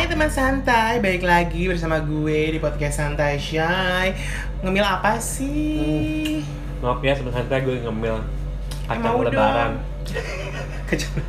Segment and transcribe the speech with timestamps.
[0.00, 4.16] Hai teman santai, balik lagi bersama gue di podcast Santai Shy
[4.64, 6.40] Ngemil apa sih?
[6.80, 8.16] Maaf ya teman santai gue ngemil
[8.88, 9.28] kacang Emang udah.
[9.28, 9.70] lebaran.
[10.88, 11.20] Kacang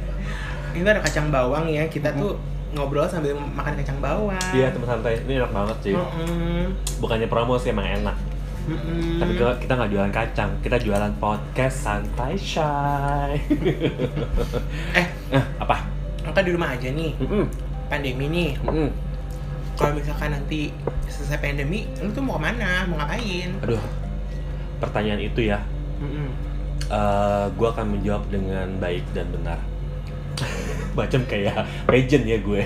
[0.71, 2.39] Ini ada kacang bawang ya, kita tuh
[2.71, 5.91] ngobrol sambil makan kacang bawang Iya teman santai, ini enak banget sih.
[5.91, 6.71] Mm-mm.
[7.03, 8.15] Bukannya promosi emang enak.
[8.71, 9.19] Mm-mm.
[9.19, 13.35] Tapi kita, kita nggak jualan kacang, kita jualan podcast santai shy.
[14.95, 15.91] Eh, eh apa?
[16.23, 17.70] kita di rumah aja nih, Mm-mm.
[17.91, 18.89] Pandemi nih Mm-mm.
[19.75, 20.69] Kalau misalkan nanti
[21.09, 22.85] selesai pandemi, lu tuh mau ke mana?
[22.85, 23.49] Mau ngapain?
[23.65, 23.81] Aduh,
[24.77, 25.57] pertanyaan itu ya,
[25.97, 26.29] Mm-mm.
[26.87, 29.57] eh gue akan menjawab dengan baik dan benar.
[30.97, 32.61] Macam kayak legend ya gue.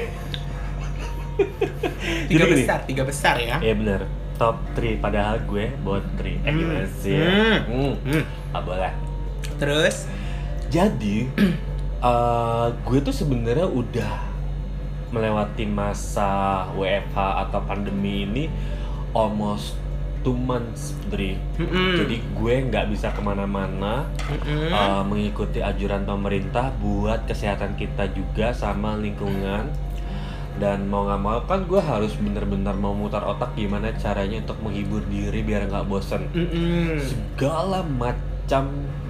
[2.29, 2.63] Tiga Jadi gini.
[2.63, 4.01] besar, tiga besar ya Iya bener,
[4.39, 7.11] top 3 padahal gue buat 3 Eh gimana sih?
[7.19, 7.59] Hmm.
[7.67, 7.93] Hmm.
[8.07, 8.23] Hmm.
[8.55, 8.93] Nggak boleh
[9.59, 10.07] Terus,
[10.71, 11.27] Jadi
[12.07, 14.34] eh, gue tuh sebenarnya udah
[15.15, 18.51] melewati masa WFH atau pandemi ini
[19.15, 19.79] almost
[20.25, 21.37] two months, Dri.
[21.61, 22.01] Mm-mm.
[22.01, 24.73] Jadi gue nggak bisa ke mana-mana Mm-mm.
[24.73, 29.69] eh, mengikuti anjuran pemerintah buat kesehatan kita juga sama lingkungan.
[30.55, 35.03] Dan mau nggak mau kan gue harus bener-bener mau mutar otak gimana caranya untuk menghibur
[35.11, 36.95] diri biar nggak bosen Mm-mm.
[37.03, 38.34] segala macam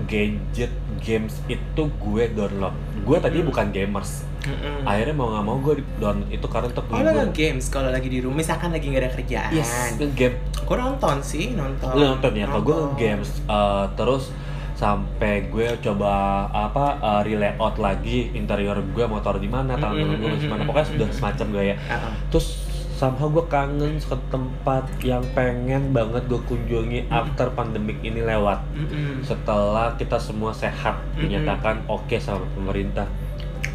[0.05, 3.47] gadget games itu gue download gue tadi Hmm.
[3.47, 4.85] bukan gamers Mm-mm.
[4.85, 8.19] akhirnya mau nggak mau gue download itu karena untuk Oh nge games kalau lagi di
[8.19, 9.51] rumah, misalkan lagi nggak ada kerjaan.
[9.51, 11.89] yes game Gue nonton sih, nonton.
[11.91, 14.29] lu nonton ya kalau gue games uh, terus
[14.75, 16.11] sampai gue coba
[16.47, 20.87] apa uh, relayout lagi interior gue taruh di mana tangan Mm-mm, gue di mana pokoknya
[20.89, 22.13] sudah semacam gaya Uh-uh.
[22.29, 22.64] terus
[22.95, 29.19] somehow gue kangen ke tempat yang pengen banget gue kunjungi after pandemik ini lewat Mm-mm.
[29.21, 31.19] setelah kita semua sehat Mm-mm.
[31.21, 33.05] dinyatakan oke sama pemerintah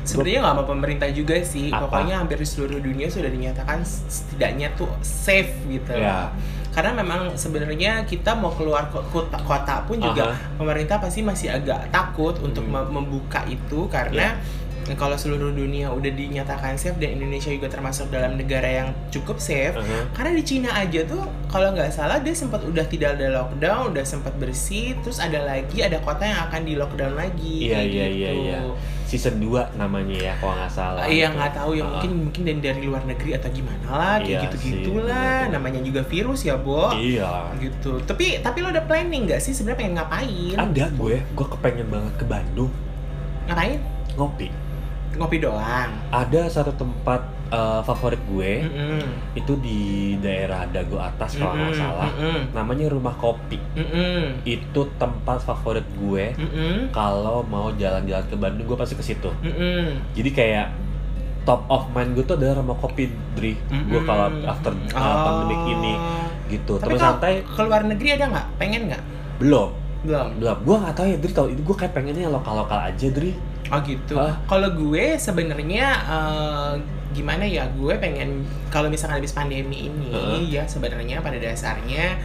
[0.01, 1.69] Sebenarnya nggak sama pemerintah juga sih.
[1.69, 1.87] Apa?
[1.87, 5.93] Pokoknya hampir di seluruh dunia sudah dinyatakan setidaknya tuh safe gitu.
[5.93, 6.33] Ya.
[6.73, 10.57] Karena memang sebenarnya kita mau keluar ko- kota, kota pun juga Aha.
[10.57, 12.80] pemerintah pasti masih agak takut untuk Hmm.
[12.80, 14.41] Mem- membuka itu karena
[14.91, 19.73] kalau seluruh dunia udah dinyatakan safe dan Indonesia juga termasuk dalam negara yang cukup safe,
[19.73, 20.11] Aha.
[20.11, 24.02] Karena di Cina aja tuh kalau nggak salah dia sempat udah tidak ada lockdown, udah
[24.02, 27.68] sempat bersih, terus ada lagi ada kota yang akan di lockdown lagi.
[27.68, 28.17] Iya, kayak iya, gitu.
[28.17, 28.58] iya, iya.
[29.05, 31.35] season 2 namanya ya kalau nggak salah Iya gitu.
[31.35, 31.89] nggak tahu ya Ah.
[31.91, 35.51] mungkin mungkin dari dari luar negeri atau gimana lah kayak Iya gitu sih, gitulah bener-bener.
[35.51, 39.79] namanya juga virus ya Bo iya gitu tapi tapi lo udah planning nggak sih sebenarnya
[39.83, 42.70] pengen ngapain ada gue gue kepengen banget ke Bandung
[43.47, 43.83] ngapain
[44.14, 44.47] ngopi
[45.15, 45.91] ngopi doang.
[46.09, 49.03] Ada satu tempat eh, favorit gue Mm-mm.
[49.35, 49.81] itu di
[50.19, 52.11] daerah Dago Atas kalau nggak salah.
[52.15, 53.59] Mm-mm, namanya rumah kopi.
[53.75, 59.31] Mm-mm, itu tempat favorit gue mm-mm, kalau mau jalan-jalan ke Bandung gue pasti ke situ.
[59.43, 60.15] Mm-mm.
[60.15, 60.67] jadi kayak
[61.41, 63.57] top of mind gue tuh adalah rumah kopi Dri.
[63.89, 64.05] Gue Mm-mm.
[64.05, 65.23] kalau after uh, Oh.
[65.27, 65.95] pandemic ini
[66.51, 66.77] gitu.
[66.77, 68.47] Tapi kalau santai ke luar negeri ada nggak?
[68.59, 69.03] Pengen nggak?
[69.41, 69.71] Belum.
[70.05, 70.29] Belum.
[70.37, 70.57] Belum.
[70.63, 71.33] Gue nggak tahu ya Dri.
[71.33, 73.33] Tau itu gue kayak pengennya lokal lokal aja Dri
[73.69, 74.17] Oh gitu.
[74.17, 74.41] Hah?
[74.48, 76.73] Kalau gue sebenarnya eh,
[77.13, 77.69] gimana ya?
[77.77, 80.41] Gue pengen kalau misalkan habis pandemi ini Heeh.
[80.48, 82.17] ya sebenarnya pada dasarnya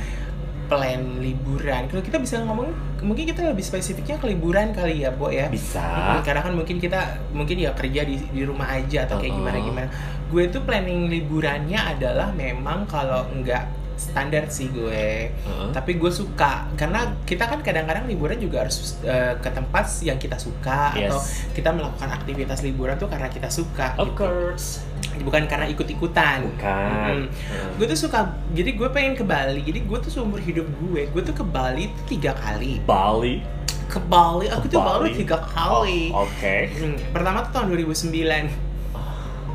[0.66, 1.85] plan liburan.
[1.85, 2.73] Kalau kita bisa ngomong
[3.06, 5.46] mungkin kita lebih spesifiknya ke liburan kali ya, Bo ya.
[5.46, 5.78] bisa
[6.18, 9.41] Mm, Karena kan mungkin kita mungkin ya kerja di di rumah aja atau kayak Uh-uh.
[9.46, 9.88] gimana gimana.
[10.34, 15.67] Gue tuh planning liburannya adalah memang kalau enggak standar sih gue Heeh.
[15.72, 20.35] tapi gue suka karena kita kan kadang-kadang liburan juga harus eh, ke tempat yang kita
[20.35, 21.07] suka Yes.
[21.07, 21.19] atau
[21.51, 24.22] kita melakukan aktivitas liburan tuh karena kita suka of gitu.
[24.22, 24.84] course
[25.17, 27.31] bukan karena ikut-ikutan bukan Mm-mm.
[27.31, 27.67] Heeh.
[27.73, 28.19] gue tuh suka
[28.51, 31.88] jadi gue pengen ke Bali jadi gue tuh seumur hidup gue gue tuh ke Bali
[31.89, 33.39] tuh tiga kali Bali
[33.85, 35.16] ke Bali aku Ke tuh baru Bali?
[35.16, 38.51] tiga kali Oh, oke Hmm, pertama tuh tahun 2009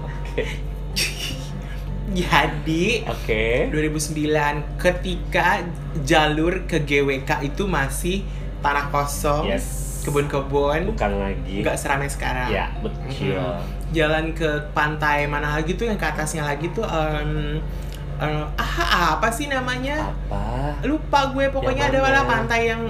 [0.01, 0.70] oke
[2.11, 3.71] jadi oke.
[3.71, 5.63] 2009 ketika
[6.03, 8.27] jalur ke GWK itu masih
[8.61, 10.03] tanah kosong yes.
[10.05, 11.63] kebun-kebun bukan lagi.
[11.63, 12.51] nggak seramai sekarang.
[12.51, 13.39] Ya betul.
[13.39, 13.79] Mhm.
[13.91, 17.59] jalan ke pantai mana lagi tuh yang ke atasnya lagi tuh em,
[18.23, 20.15] em, ah apa sih namanya?
[20.15, 20.79] Apa?
[20.87, 22.23] Lupa gue pokoknya Yang ada mana?
[22.23, 22.83] pantai yang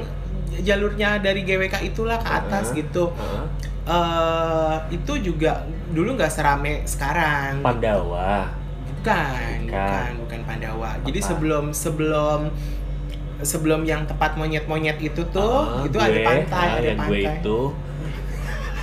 [0.61, 2.85] jalurnya dari GWK itulah ke atas Heeh.
[2.85, 3.13] gitu.
[3.17, 3.45] Heeh.
[3.91, 7.65] eh itu juga dulu nggak serame sekarang.
[7.65, 8.60] Pandawa
[9.01, 9.73] bukan Bukan.
[9.73, 11.29] bukan bukan Pandawa jadi Apa?
[11.29, 12.41] sebelum sebelum
[13.41, 17.11] sebelum yang tempat monyet-monyet itu tuh Ah, itu gue, ada pantai ah, ada yang pantai
[17.11, 17.59] gue itu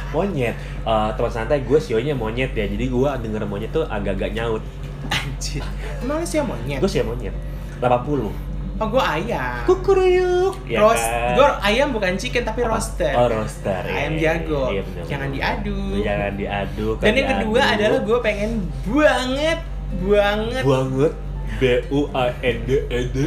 [0.09, 4.63] monyet Eh, teman santai gue sionya monyet ya jadi gue denger monyet tuh agak-agak nyaut
[5.05, 5.59] Anjir.
[5.99, 6.79] Emang sih monyet?
[6.79, 7.35] gue sih monyet
[7.77, 8.31] 80
[8.77, 9.65] Oh, gue ayam.
[9.65, 10.61] Kukuruyuk.
[10.63, 11.33] Ya Roast, kan?
[11.33, 12.77] gue ayam bukan chicken tapi Apa?
[12.77, 13.09] roasted.
[13.11, 13.81] Oh, roaster.
[13.83, 14.69] Ayam Iya, jago.
[14.69, 15.37] iya, bener, Jangan bener.
[15.41, 15.79] diadu.
[15.99, 16.87] Jangan diadu.
[17.01, 18.51] Dan yang kedua adalah gue pengen
[18.85, 21.13] banget, banget banget
[21.57, 23.18] B U A N D E D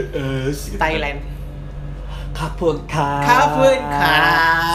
[0.52, 0.80] S gitu.
[0.80, 1.18] Thailand.
[2.30, 3.20] Kapun ka.
[3.20, 4.16] Kapun ka.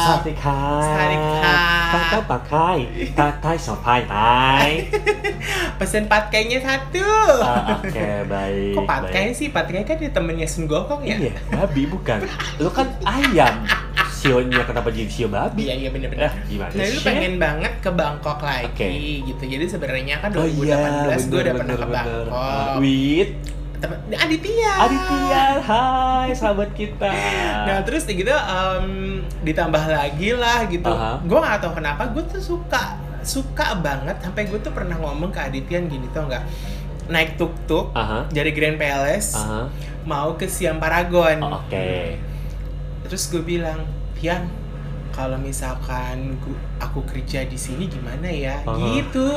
[0.05, 0.59] Sati ka.
[0.83, 1.55] Sati ka.
[1.95, 2.79] Kakak pakai.
[3.15, 4.91] Tatai sopai tai.
[5.79, 7.05] Pesen patkainya satu.
[7.39, 8.75] Ah, Oke baik.
[8.75, 9.37] Kok patkai baik.
[9.39, 9.47] sih?
[9.55, 11.15] Patkai kan di temennya Sun Gokong ya?
[11.15, 12.27] Iya, babi bukan.
[12.59, 13.55] Lu kan ayam.
[14.25, 15.69] Sionya kenapa jadi sio babi?
[15.69, 16.25] Iya, iya bener-bener.
[16.25, 18.89] Eh, gimana Nah, lu pengen banget ke Bangkok lagi Oke.
[19.29, 19.43] gitu.
[19.45, 22.25] Jadi sebenarnya kan Oh 2018 iya, gue udah bener, pernah ke bener, bener.
[22.25, 22.75] Bangkok.
[22.81, 23.33] With
[24.09, 24.71] Aditya.
[24.81, 27.11] Aditya, hai sahabat kita.
[27.69, 28.87] Nah terus gitu em,
[29.45, 30.89] ditambah lagi lah gitu.
[30.89, 31.21] Aha.
[31.21, 35.41] Gue gak tahu kenapa gue tuh suka suka banget sampai gue tuh pernah ngomong ke
[35.41, 36.45] Aditya gini tau nggak
[37.09, 39.65] naik tuk tuk Aha, dari Grand Palace aha.
[40.05, 41.37] mau ke Siam Paragon.
[41.41, 42.17] Oh, Oke.
[43.05, 44.47] Terus gue bilang, Pian,
[45.11, 46.39] kalau misalkan
[46.79, 48.63] aku kerja di sini gimana ya?
[48.63, 48.79] Aha.
[48.79, 49.27] Gitu.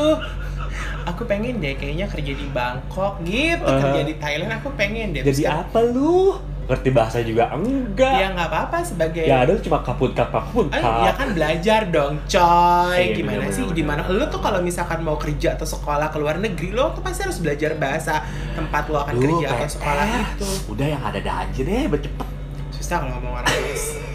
[1.07, 3.81] Aku pengen deh kayaknya kerja di Bangkok gitu, Aha.
[3.83, 5.23] kerja di Thailand aku pengen deh.
[5.27, 6.39] Terus Jadi kan, apa lu?
[6.69, 8.29] Ngerti bahasa juga Ya enggak?
[8.37, 12.93] nggak apa-apa sebagai Ya ada cuma kaput kaput Eh, ya kan belajar dong, coy.
[12.93, 13.65] Iya, Gimana bener, sih?
[13.73, 14.01] Gimana?
[14.05, 17.41] Lu tuh kalau misalkan mau kerja atau sekolah ke luar negeri, lo tuh pasti harus
[17.41, 18.21] belajar bahasa
[18.53, 20.05] tempat lo akan Lu kerja atau sekolah
[20.37, 20.49] itu.
[20.69, 22.29] Udah yang ada ada aja deh, cepet.
[22.77, 24.08] Susah kalau ngomong orang.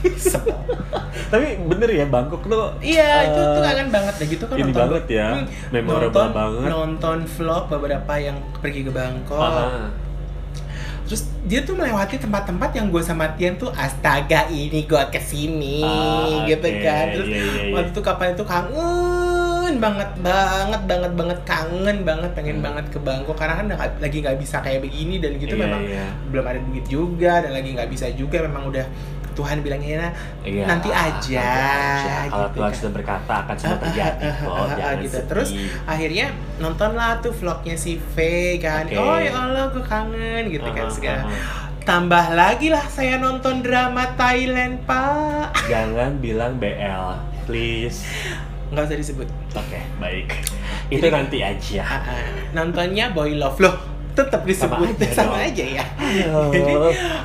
[1.30, 2.74] Tapi bener ya Bangkok tuh.
[2.80, 6.10] Iya, itu eh, tuh kangen banget deh gitu kan ini nonton banget ya, Hmm, memorable
[6.10, 6.68] nonton, banget.
[6.68, 9.38] Nonton vlog beberapa yang pergi ke Bangkok.
[9.38, 9.88] aha.
[11.02, 15.82] Terus dia tuh melewati tempat-tempat yang gue sama Tian tuh astaga ini gue ke sini
[15.82, 17.04] Ah, gitu kan.
[17.12, 17.72] Terus Iya, iya, iya.
[17.72, 22.64] waktu itu kapan itu kangen banget banget banget banget kangen banget pengen Hmm.
[22.64, 23.66] banget ke Bangkok karena kan
[23.98, 26.06] lagi nggak bisa kayak begini dan gitu Iya, memang iya.
[26.28, 28.86] belum ada duit juga dan lagi nggak bisa juga memang udah
[29.32, 30.10] Tuhan bilangnya
[30.40, 32.76] Iya, nanti aja, nanti Kalau gitu Tuhan kan.
[32.76, 34.66] sudah berkata akan semua terjadi kok.
[34.70, 35.10] Jangan gitu.
[35.12, 35.26] sedih.
[35.26, 35.48] Terus
[35.84, 38.16] akhirnya nontonlah tuh vlognya si V
[38.58, 38.94] kan Oke.
[38.94, 41.24] oh ya Allah gue kangen gitu kan segala
[41.80, 48.04] tambah lagi lah saya nonton drama Thailand pak Jangan bilang BL, please.
[48.68, 50.30] nggak usah disebut Oke, baik.
[50.88, 51.82] Itu Jadi- nanti aja.
[51.82, 52.30] Ah.
[52.52, 53.76] nontonnya Boy Love loh
[54.10, 55.48] tetap disebut aja sama, dong.
[55.54, 55.84] aja ya
[56.50, 56.72] jadi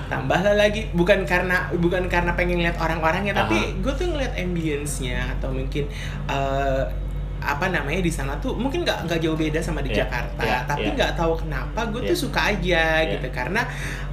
[0.05, 3.81] tambahlah lagi bukan karena bukan karena pengen lihat orang-orangnya tapi Aha.
[3.81, 5.89] gue tuh ngeliat ambience-nya atau mungkin
[6.29, 6.83] eh,
[7.45, 10.65] apa namanya di sana tuh mungkin nggak nggak jauh beda sama di Iya, Jakarta iya,
[10.65, 10.95] tapi iya.
[10.97, 12.23] nggak tahu kenapa gue tuh Iya.
[12.25, 13.11] suka aja Iya.
[13.17, 13.61] gitu karena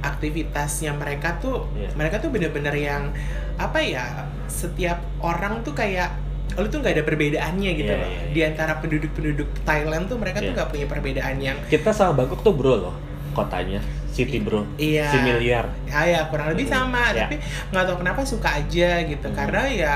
[0.01, 1.89] aktivitasnya mereka tuh Iya.
[1.97, 3.09] mereka tuh bener-bener yang
[3.57, 6.13] apa ya setiap orang tuh kayak
[6.55, 8.31] lu tuh nggak ada perbedaannya gitu Iya, loh iya, iya.
[8.31, 10.55] di antara penduduk-penduduk Thailand tuh mereka tuh Iya.
[10.55, 12.95] nggak punya perbedaan yang Kita sama Bangkok tuh bro loh,
[13.31, 13.81] kotanya.
[14.07, 14.61] City bro.
[14.77, 15.09] Iya.
[15.09, 15.65] Si miliar.
[15.89, 17.25] Ah, ya kurang lebih Hmm, sama ya.
[17.25, 19.33] tapi nggak tahu kenapa suka aja gitu Hmm.
[19.33, 19.95] karena ya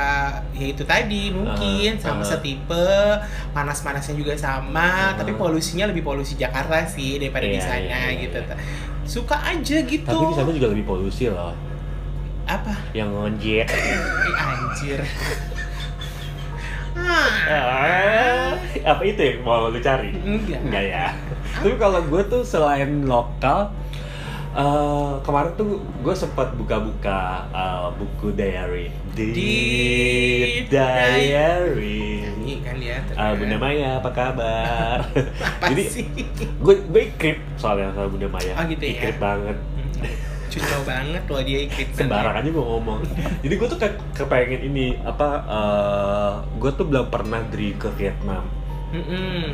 [0.52, 2.28] ya itu tadi mungkin Ah, sama ah.
[2.28, 2.86] setipe
[3.54, 5.14] panas-panasnya juga sama Ah.
[5.14, 8.56] tapi polusinya lebih polusi Jakarta sih daripada di Iya, sana iya, iya, gitu iya.
[9.06, 11.54] suka aja gitu Tapi di sana juga lebih polusi loh.
[12.44, 13.68] apa Yang ngonjek.
[14.42, 15.00] Anjir
[17.48, 20.12] ah, apa itu yang mau lu cari?
[20.16, 21.06] enggak Enggak ya.
[21.62, 23.72] Tapi kalau gue tuh selain lokal,
[24.54, 28.88] eh, kemarin tuh gue sempat buka-buka eh, buku diary.
[29.18, 29.34] Di
[30.70, 32.22] Diary.
[32.48, 34.98] nyanyi kan ya Ah, Bunda Maya, apa kabar?
[35.42, 36.06] apa Jadi sih
[36.62, 38.54] gue gue ikrip soalnya sama Bunda Maya.
[38.56, 39.02] Oh, gitu ya?
[39.02, 39.58] Ikrip banget.
[40.58, 43.00] Cucau banget loh dia ikut Sembarang aja gue ngomong.
[43.46, 45.30] Jadi gue tuh kayak kepengen ini apa?
[45.46, 48.50] eh, gue tuh belum pernah dari ke Vietnam.
[48.90, 49.54] Mm-mm.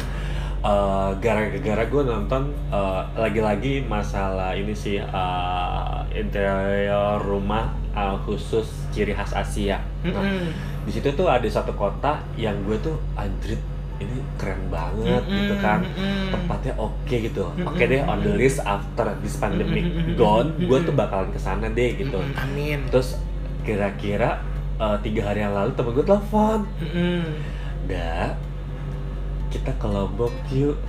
[0.63, 9.12] Eh, gara-gara gue nonton eh, lagi-lagi masalah ini sih eh, interior rumah eh, khusus ciri
[9.12, 9.83] khas Asia.
[10.07, 10.24] Nah,
[10.88, 13.60] di situ tuh ada satu kota yang gue tuh anjrit
[14.01, 15.85] ini keren banget gitu kan
[16.33, 17.69] tempatnya oke gitu Mm-mm.
[17.69, 20.17] oke deh on the list after this pandemic Mm-mm.
[20.17, 23.21] gone gue tuh bakalan ke sana deh gitu Mm-mm, amin terus
[23.63, 24.41] kira-kira
[24.81, 27.23] eh, tiga hari yang lalu temen gue telepon Mm-mm.
[27.83, 28.31] Da,
[29.51, 30.79] kita ke Lombok yuk.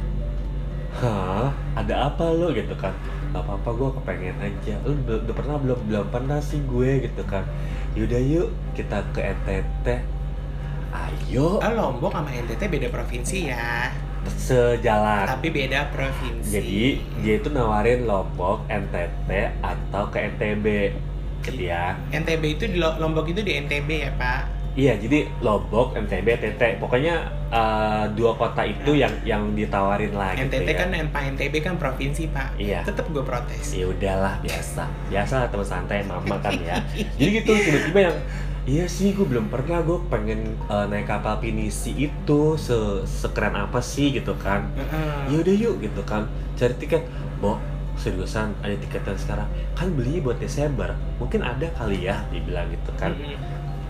[0.95, 2.95] Hah, ada apa lo gitu kan?
[3.35, 4.79] Gak apa-apa gue kepengen aja.
[4.87, 7.43] Lu udah, udah pernah belum belum pernah sih gue gitu kan?
[7.99, 9.87] Yaudah yuk kita ke NTT.
[10.95, 13.91] Ayo Ah, Lombok sama NTT beda provinsi ya,
[14.31, 15.27] sejalan.
[15.27, 16.49] tapi beda provinsi.
[16.49, 16.83] Jadi
[17.19, 20.67] dia itu nawarin Lombok, NTT atau ke NTB
[21.43, 21.99] gitu ya.
[22.09, 24.43] NTB itu di Lo- Lombok itu di NTB ya Pak.
[24.75, 27.15] Iya, jadi Lombok, NTB, NTT, pokoknya
[27.49, 30.75] eh, dua kota itu yang yang ditawarin lah gitu NTT ya.
[30.77, 32.83] kan Pak NTB kan provinsi pak Iya.
[32.83, 36.83] tetap gue protes ya udahlah biasa biasa teman santai mama kan ya
[37.19, 38.17] jadi gitu tiba-tiba yang
[38.65, 39.85] iya sih gue belum pernah.
[39.85, 44.69] Gue pengen eh, naik kapal pinisi itu se sekeren apa sih gitu kan.
[44.77, 45.37] Heeh.
[45.37, 46.29] yaudah yuk gitu kan.
[46.57, 47.05] Cari tiket.
[47.41, 47.61] Bo
[47.95, 49.49] seriusan ada tiketan sekarang.
[49.79, 50.97] Kan belinya buat Desember.
[51.21, 53.15] Mungkin ada kali ya dibilang gitu kan.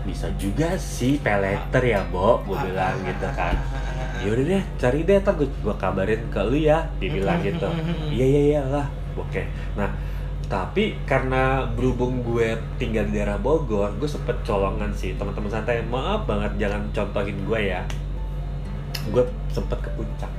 [0.05, 3.57] Bisa juga sih pay later ya bo gue bilang gitu kan.
[3.57, 7.65] Ah, yaudah deh cari deh ntar gue, gue kabarin ke lu ya dibilang gitu.
[8.13, 8.87] Iya iya iya lah.
[9.17, 9.49] Oke.
[9.73, 9.89] Nah
[10.45, 15.17] tapi karena berhubung gue tinggal di daerah Bogor gue sempet colongan sih.
[15.17, 17.81] Teman-teman santai maaf banget jangan contohin gue ya.
[19.09, 20.31] Gue sempet ke puncak.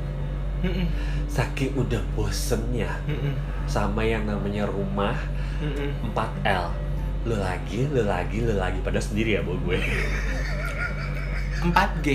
[0.56, 0.88] Mm-mm.
[1.28, 2.88] saking udah bosennya.
[3.04, 3.36] Mm-mm.
[3.68, 5.14] sama yang namanya rumah
[5.60, 6.14] Mm-mm.
[6.16, 6.72] 4L
[7.26, 9.78] lu lagi, lu lagi, lu lagi pada sendiri ya bawa gue.
[11.66, 12.06] 4G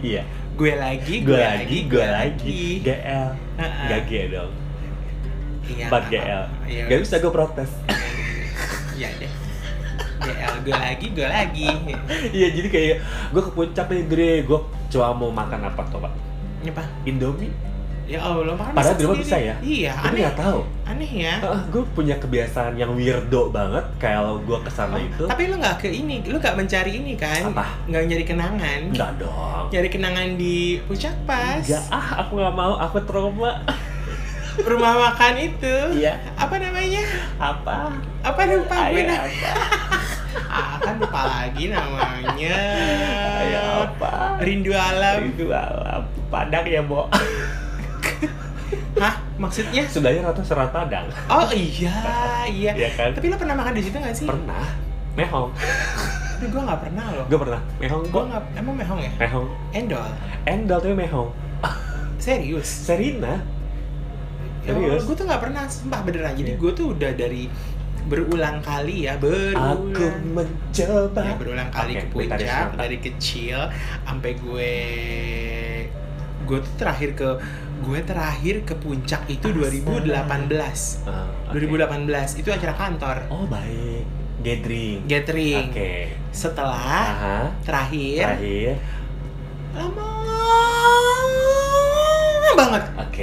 [0.00, 0.22] iya.
[0.54, 2.84] Gue lagi gue lagi, gue lagi.
[2.84, 3.28] GL
[3.58, 3.86] Heeh.
[3.90, 4.69] gak G dong
[5.70, 7.70] Iya, 4 GL Iya, gak bisa gue protes
[9.00, 9.32] Iya deh.
[10.20, 11.68] GL gue lagi, gue lagi.
[12.36, 12.96] Iya jadi kayak
[13.32, 14.58] gue ke puncak nih Dre, gue
[14.92, 16.12] cuma mau makan apa pak?
[16.68, 16.84] Apa?
[17.08, 17.48] Indomie.
[18.04, 19.54] Ya Allah, makan Padahal di rumah bisa ya?
[19.62, 20.22] Iya, Tapi aneh.
[20.26, 20.60] nggak tahu.
[20.82, 21.34] Aneh ya.
[21.70, 25.24] gue punya kebiasaan yang weirdo banget kalau gue ke sana Oh, itu.
[25.30, 27.54] Tapi lu nggak ke ini, lu nggak mencari ini kan?
[27.54, 27.86] Apa?
[27.86, 28.80] Nggak nyari kenangan.
[28.90, 29.64] Enggak dong.
[29.70, 31.62] Nyari kenangan di puncak pas.
[31.62, 33.62] Enggak ah, aku nggak mau, aku trauma.
[34.64, 35.74] Rumah makan itu.
[35.96, 36.14] Iya.
[36.36, 37.02] Apa namanya?
[37.40, 37.76] Apa?
[38.20, 39.52] Apa lupa gue apa?
[40.50, 42.58] Ah, kan lupa lagi namanya.
[43.42, 44.38] Ayah apa?
[44.42, 45.18] Rindu alam.
[45.30, 46.06] Itu alam.
[46.30, 47.06] Padang ya, Bo.
[49.02, 49.14] Hah?
[49.40, 49.88] Maksudnya?
[49.88, 51.08] Sudahnya rata serat Padang.
[51.32, 51.96] Oh iya,
[52.46, 52.72] iya.
[52.76, 53.10] Iya kan?
[53.16, 54.28] Tapi lo pernah makan di situ nggak sih?
[54.28, 54.64] Pernah.
[55.16, 55.50] Mehong.
[56.36, 57.26] Tapi gue nggak pernah loh.
[57.26, 57.60] Gue pernah.
[57.80, 59.12] Mehong Gue nggak, emang mehong ya?
[59.16, 59.48] Mehong.
[59.72, 60.10] Endol.
[60.44, 61.28] Endal tapi mehong.
[62.20, 62.68] Serius?
[62.68, 63.40] Serina.
[64.70, 65.02] Ya, Serius?
[65.02, 66.32] gue tuh nggak pernah, sumpah beneran.
[66.32, 66.58] Jadi Iya.
[66.58, 67.42] gue tuh udah dari
[68.02, 70.24] berulang kali ya, Aku berulang.
[70.32, 71.20] mencoba.
[71.22, 73.58] Ya, berulang kali Oke, ke Gitaris puncak dari kecil
[74.02, 74.72] sampai gue
[76.42, 77.28] gue tuh terakhir ke
[77.80, 79.86] gue terakhir ke puncak itu Asal.
[79.86, 81.54] 2018 Ah, oke.
[81.54, 84.02] 2018 itu acara kantor Oh baik.
[84.40, 85.04] Gathering.
[85.04, 85.92] gathering Oke.
[86.30, 87.36] setelah Aha.
[87.60, 88.72] terakhir Terakhir.
[89.70, 90.10] lama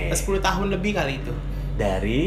[0.08, 0.38] Oke.
[0.38, 1.34] 10 tahun lebih kali itu.
[1.76, 2.22] Dari?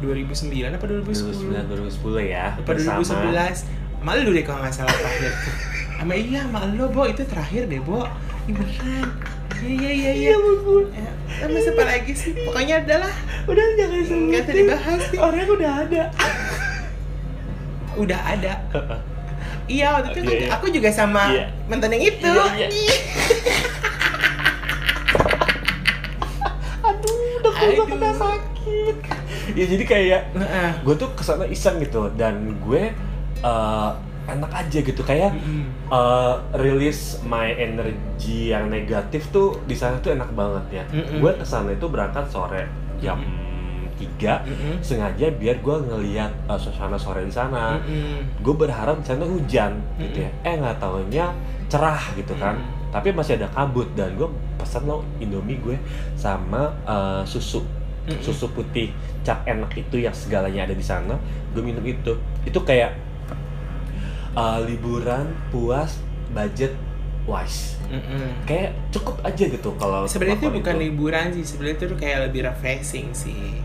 [0.00, 2.52] 2009 apa 2010 2009 2010 ya.
[2.52, 5.32] apa bersama 2011 malu deh kalau nggak salah terakhir
[5.96, 7.02] sama iya sama lo bo.
[7.04, 8.04] Itu terakhir deh bo.
[8.44, 9.08] Ini beneran.
[9.56, 10.36] Iya iya iya iya.
[10.92, 11.08] Ya,
[11.40, 12.36] sama siapa lagi sih?
[12.36, 13.08] Pokoknya adalah
[13.44, 14.28] Udah jangan sebutin.
[14.28, 15.18] nggak usah dibahas sih.
[15.18, 16.02] Orangnya udah ada.
[17.96, 18.52] udah ada.
[19.64, 20.48] Iya waktu itu Iya, iya.
[20.52, 21.48] aku juga sama Iya.
[21.72, 22.28] mantan yang itu.
[22.28, 22.96] Iya, iya.
[27.76, 27.86] Aduh.
[27.88, 28.96] kena sakit.
[29.58, 30.22] Ya jadi kayak
[30.80, 32.90] gue tuh ke sana iseng gitu dan gue
[33.40, 33.90] eh,
[34.24, 35.68] enak aja gitu kayak Mm-mm.
[35.90, 40.84] eh, release my energy yang negatif tuh di sana tuh enak banget ya.
[40.88, 41.20] Mm-mm.
[41.20, 42.64] Gue ke sana itu berangkat sore
[42.98, 43.20] jam
[43.94, 44.00] 3
[44.48, 44.74] Mm-mm.
[44.80, 47.76] sengaja biar gue ngeliat eh, suasana sore di sana.
[47.78, 48.40] Mm-mm.
[48.40, 50.30] Gue berharap di sana hujan gitu ya.
[50.42, 51.28] Eh nggak taunya
[51.68, 52.56] cerah gitu kan.
[52.56, 52.83] Mm.
[52.94, 55.74] Tapi masih ada kabut dan gue pesan lo Indomie gue
[56.14, 57.66] sama eh, susu.
[58.04, 58.20] Mm-mm.
[58.20, 58.92] susu putih
[59.24, 61.16] cap enak itu yang segalanya ada di sana.
[61.56, 62.20] Gue minum itu.
[62.44, 62.92] Itu kayak
[64.36, 65.96] uh, liburan puas
[66.36, 66.76] budget
[67.24, 67.80] wise.
[67.88, 68.44] Mm-mm.
[68.44, 71.44] kayak cukup aja gitu kalau sebenarnya itu bukan liburan sih.
[71.48, 73.64] Sebenarnya itu kayak lebih refreshing sih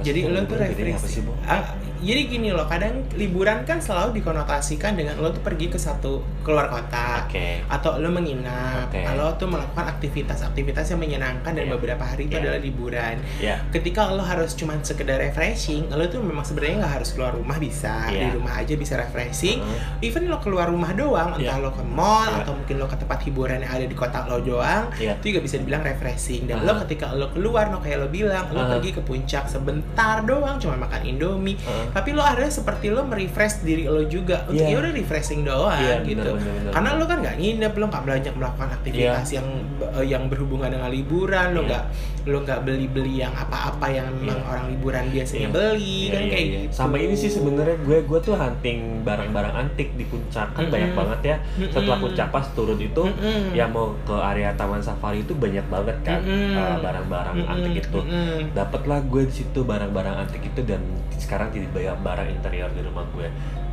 [0.00, 1.26] Jadi lo tuh refreshing?
[1.42, 1.62] Ah,
[1.98, 6.66] jadi gini loh kadang liburan kan selalu dikonotasikan dengan lo tuh pergi ke satu keluar
[6.66, 9.02] kota oke atau lo menginap Oke.
[9.14, 11.74] lo tuh melakukan aktivitas-aktivitas yang menyenangkan dan Iya.
[11.74, 12.40] beberapa hari itu Iya.
[12.40, 17.10] adalah liburan ya ketika lo harus cuman sekedar refreshing lo tuh memang sebenarnya nggak harus
[17.12, 18.30] keluar rumah bisa di Iya.
[18.32, 20.06] rumah aja bisa refreshing Heeh.
[20.06, 21.64] even lo keluar rumah doang entah Iya.
[21.66, 22.46] lo ke mall Iya.
[22.46, 25.18] atau mungkin lo ke tempat hiburan yang ada di kota lo doang Iya.
[25.18, 26.66] itu juga bisa dibilang refreshing dan Aha.
[26.66, 28.78] lo ketika lo keluar no kayak lo bilang lo Aha.
[28.78, 31.92] pergi ke puncak sebentar doang cuma makan indomie Heeh.
[31.92, 34.72] tapi lo ada seperti lo merefresh diri lo juga untuk Iya.
[34.72, 36.72] ya udah refreshing doang Iya, gitu benar, benar, benar.
[36.72, 39.46] karena lo kan nggak nginep lo nggak banyak melakukan aktivitas yang
[39.92, 41.68] eh, yang berhubungan dengan liburan lo Iya.
[41.68, 41.84] nggak
[42.24, 44.48] lo nggak beli beli yang apa-apa yang memang Iya.
[44.48, 45.52] orang liburan biasanya Iya.
[45.52, 46.58] beli Iya, kan iya, kayak iya.
[46.62, 50.72] gitu sama ini sih sebenarnya gue gue tuh hunting barang-barang antik di puncak kan Mm-mm.
[50.72, 51.36] banyak banget ya
[51.68, 52.04] setelah Mm-mm.
[52.06, 53.52] puncak pas turun itu Mm-mm.
[53.52, 56.52] yang mau ke area taman safari itu banyak banget kan Mm-mm.
[56.54, 57.52] uh, barang-barang Mm-mm.
[57.54, 58.52] antik itu Mm-mm.
[58.52, 60.82] dapatlah gue di situ barang-barang antik itu dan
[61.14, 63.28] sekarang jadi banyak barang interior di rumah gue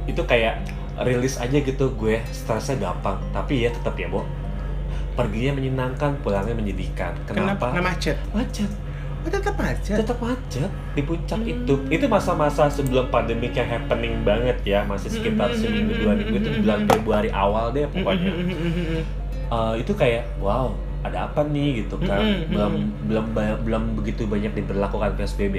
[0.06, 0.62] itu kayak
[1.02, 4.24] rilis aja gitu gue stresnya gampang tapi ya tetap ya Bo
[5.16, 7.72] perginya menyenangkan pulangnya menyedihkan Kenapa?
[7.72, 8.18] kenapa macet.
[8.32, 8.72] macet
[9.26, 9.98] Oh, tetap macet.
[9.98, 11.50] tetap macet di puncak Hmm.
[11.50, 16.12] itu itu masa-masa sebelum pandemi yang happening banget ya masih sekitar Hmm, seminggu hmm, dua
[16.14, 16.90] hmm, minggu itu hmm, bulan hmm.
[16.94, 18.32] Februari awal deh pokoknya
[19.46, 20.74] Eh, itu kayak wow
[21.06, 23.06] ada apa nih gitu kan belum mm-mm.
[23.06, 25.56] belum ba- belum begitu banyak diberlakukan psbb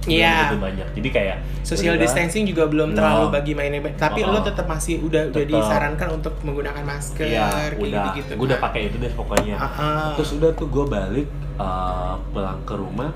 [0.00, 0.32] belum Iya.
[0.44, 2.94] begitu banyak jadi kayak Social udah, distancing juga belum No.
[2.94, 5.56] terlalu bagi mainnya, tapi Oh, lo tetap masih udah udah Tetap.
[5.56, 8.32] disarankan untuk menggunakan masker, Iya, udah gitu-gitu.
[8.36, 10.08] gue udah pakai itu deh pokoknya Ah, ah.
[10.12, 11.24] terus udah tuh gue balik
[11.56, 13.08] eh, pulang ke rumah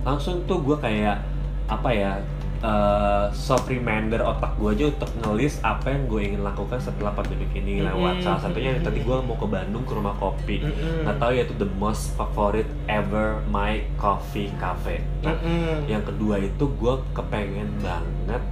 [0.00, 1.20] langsung tuh gue kayak
[1.66, 2.16] apa ya
[2.60, 7.48] eh soft reminder otak gue aja untuk ngelis apa yang gue ingin lakukan setelah pandemi
[7.56, 8.84] ini lewat Mm-mm, salah satunya mm-mm.
[8.84, 11.08] tadi gue mau ke Bandung ke rumah kopi Mm-mm.
[11.08, 15.88] nggak tahu ya itu the most favorite ever my coffee cafe nah, Mm-mm.
[15.88, 18.42] yang kedua itu gue kepengen banget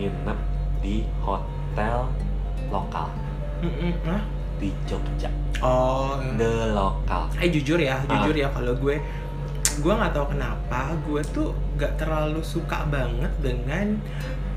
[0.00, 0.38] nginep
[0.80, 2.08] di hotel
[2.72, 3.12] lokal
[3.60, 3.92] Mm-mm.
[4.08, 4.24] Hah?
[4.56, 5.28] di Jogja
[5.62, 8.18] Oh, the lokal eh jujur ya, Ah.
[8.18, 8.96] jujur ya kalau gue
[9.78, 13.96] gue nggak tahu kenapa gue tuh gak terlalu suka banget dengan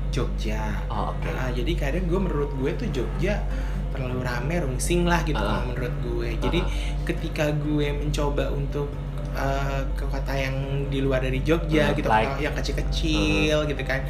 [0.08, 0.80] Jogja.
[0.86, 3.42] oh, oke Ah, jadi kadang gue menurut gue tuh Jogja
[3.90, 6.28] terlalu rame rungsing lah gitu kalau menurut gue.
[6.38, 6.68] Jadi Ah.
[7.04, 8.88] ketika gue mencoba untuk
[9.34, 10.56] eh, ke kota yang
[10.86, 14.00] di luar dari Jogja Ah, gitu, like- yang kecil-kecil gitu kan.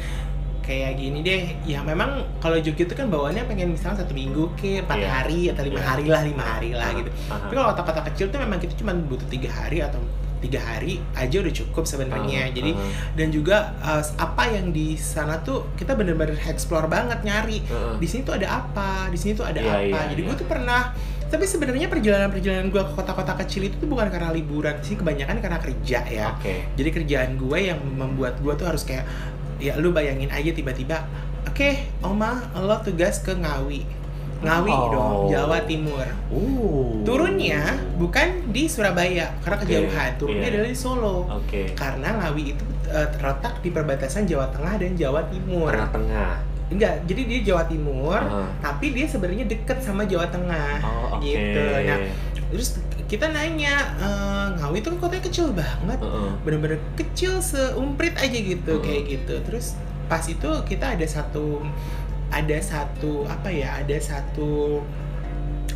[0.61, 4.79] Kayak gini deh, ya memang kalau Jogja itu kan bawaannya pengen misalnya satu minggu ke
[4.81, 5.07] empat Iya.
[5.09, 5.87] hari atau lima Iya.
[5.89, 7.09] hari lah lima hari lah Ah, gitu.
[7.27, 9.99] ah, Tapi kalau kota-kota kecil tuh memang kita cuma butuh tiga hari atau
[10.37, 12.47] tiga hari aja udah cukup sebenarnya.
[12.47, 17.21] ah, Jadi ah, dan juga uh, apa yang di sana tuh kita bener-bener explore banget
[17.21, 17.61] nyari.
[17.67, 17.97] Ah.
[17.97, 19.09] di sini tuh ada apa?
[19.09, 19.81] Di sini tuh ada Iya, apa?
[19.83, 20.27] iya, jadi iya.
[20.29, 20.93] gue tuh pernah
[21.27, 24.79] tapi sebenarnya perjalanan-perjalanan gue ke kota-kota kecil itu tuh bukan karena liburan.
[24.79, 26.31] Sih kebanyakan karena kerja ya.
[26.39, 26.63] Oke.
[26.79, 29.03] Jadi kerjaan gue yang membuat gue tuh harus kayak
[29.57, 31.01] ya lu bayangin aja tiba-tiba
[31.49, 31.69] oke
[32.05, 33.81] oma lo tugas ke Ngawi
[34.37, 34.85] Ngawi Oh.
[34.89, 37.01] dong Jawa Timur Uh.
[37.01, 37.63] turunnya
[37.95, 40.53] bukan di Surabaya karena kejauhan turunnya iya.
[40.53, 41.73] adalah di Solo Oke.
[41.73, 45.67] karena Ngawi itu eh, terletak di perbatasan Jawa Tengah dan Jawa Timur.
[45.67, 46.33] Tengah-tengah.
[46.67, 48.47] Enggak, jadi dia Jawa Timur, Aha.
[48.59, 50.83] tapi dia sebenarnya deket sama Jawa Tengah.
[50.83, 51.23] Oh, oke.
[51.23, 51.63] Gitu.
[51.81, 51.99] Nah,
[52.47, 56.29] terus kita nanya, eh, Ngawi itu kan kotanya kecil banget, Heeh.
[56.43, 58.83] bener-bener kecil seumprit aja gitu, Hmm.
[58.83, 59.35] kayak gitu.
[59.43, 59.75] Terus
[60.07, 61.63] pas itu kita ada satu,
[62.29, 64.81] ada satu apa ya, ada satu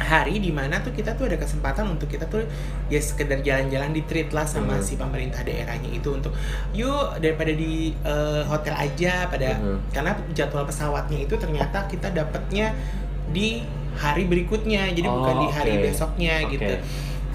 [0.01, 2.41] hari di mana tuh kita tuh ada kesempatan untuk kita tuh
[2.89, 4.81] ya sekedar jalan-jalan di treat lah sama Hmm.
[4.81, 6.33] si pemerintah daerahnya itu untuk
[6.71, 9.77] yuk daripada di eh, hotel aja pada Mhm.
[9.91, 12.73] karena jadwal pesawatnya itu ternyata kita dapatnya
[13.29, 13.61] di
[13.93, 15.83] hari berikutnya jadi Oh, bukan di hari oke.
[15.85, 16.57] besoknya Oke.
[16.57, 16.73] gitu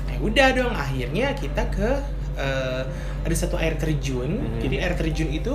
[0.03, 1.91] nah udah dong akhirnya kita ke
[2.35, 2.83] eh,
[3.23, 4.59] ada satu air terjun Mhm.
[4.59, 5.55] jadi air terjun itu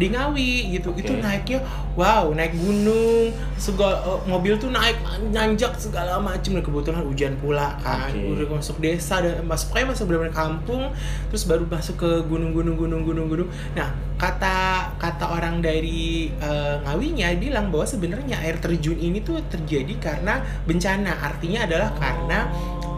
[0.00, 0.96] di Ngawi gitu.
[0.96, 1.04] Oke.
[1.04, 1.60] itu naiknya
[1.92, 3.28] wow naik gunung
[3.60, 4.96] segala eh, mobil tuh naik
[5.28, 6.56] nanjak segala macem.
[6.56, 8.08] Dan kebetulan hujan pula kan.
[8.16, 8.40] Oke.
[8.40, 10.88] udah masuk desa dan masuk kayak masuk benar-benar kampung
[11.28, 17.72] terus baru masuk ke gunung-gunung gunung-gunung gunung nah kata kata orang dari eh, Ngawinya bilang
[17.72, 21.16] bahwa sebenarnya air terjun ini tuh terjadi karena bencana.
[21.20, 22.38] Artinya adalah karena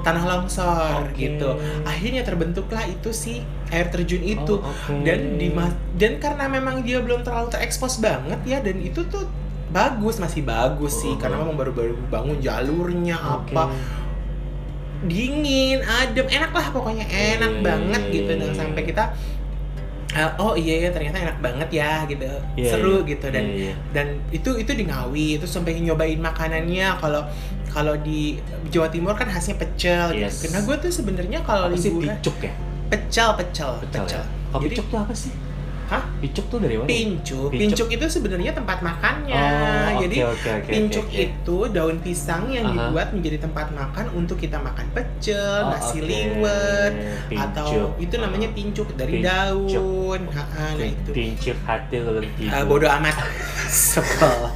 [0.03, 1.31] tanah longsor Oke.
[1.31, 5.03] gitu akhirnya terbentuklah itu si air terjun itu Oh, oke.
[5.07, 5.49] dan di
[5.97, 9.25] dan karena memang dia belum terlalu terekspos banget ya dan itu tuh
[9.73, 11.49] bagus masih bagus sih Oh, karena oh.
[11.49, 13.57] memang baru-baru bangun jalurnya Oke.
[13.57, 13.73] apa
[15.03, 19.05] dingin adem enak lah pokoknya enak Iya, banget gitu dan sampai kita
[20.13, 23.11] eh, oh iya ya ternyata enak banget ya gitu Iya, seru iya.
[23.11, 23.75] gitu dan Iya, iya.
[23.91, 27.25] dan itu itu di Ngawi itu sampai nyobain makanannya kalau
[27.69, 28.37] kalau di
[28.69, 30.45] Jawa Timur kan khasnya pecel Yes.
[30.45, 30.53] gitu.
[30.53, 32.53] Karena gue tuh sebenarnya kalau liburan ya?
[32.93, 34.21] pecel pecel Pecel, pecel.
[34.21, 34.25] ya?
[34.53, 35.33] Kalau Jadi picuk tuh apa sih?
[35.93, 36.03] Hah?
[36.19, 36.89] Picuk tuh dari mana?
[36.89, 37.53] pincuk.
[37.53, 37.61] Pincuk.
[37.61, 39.37] Pincuk itu sebenarnya tempat makannya.
[39.37, 41.21] Oh, Jadi oke, oke, pincuk oke.
[41.21, 42.73] itu daun pisang yang Aha.
[42.73, 46.09] dibuat menjadi tempat makan untuk kita makan pecel, Oh, nasi oke.
[46.09, 46.93] liwet
[47.29, 47.45] Pincuk.
[47.45, 49.29] atau itu namanya pincuk dari Pincuk.
[49.29, 50.21] daun.
[50.29, 51.11] Ha, ha, nah itu.
[51.13, 53.13] Pincuk hati lu Ah, bodoh amat.
[53.69, 54.49] Sebel.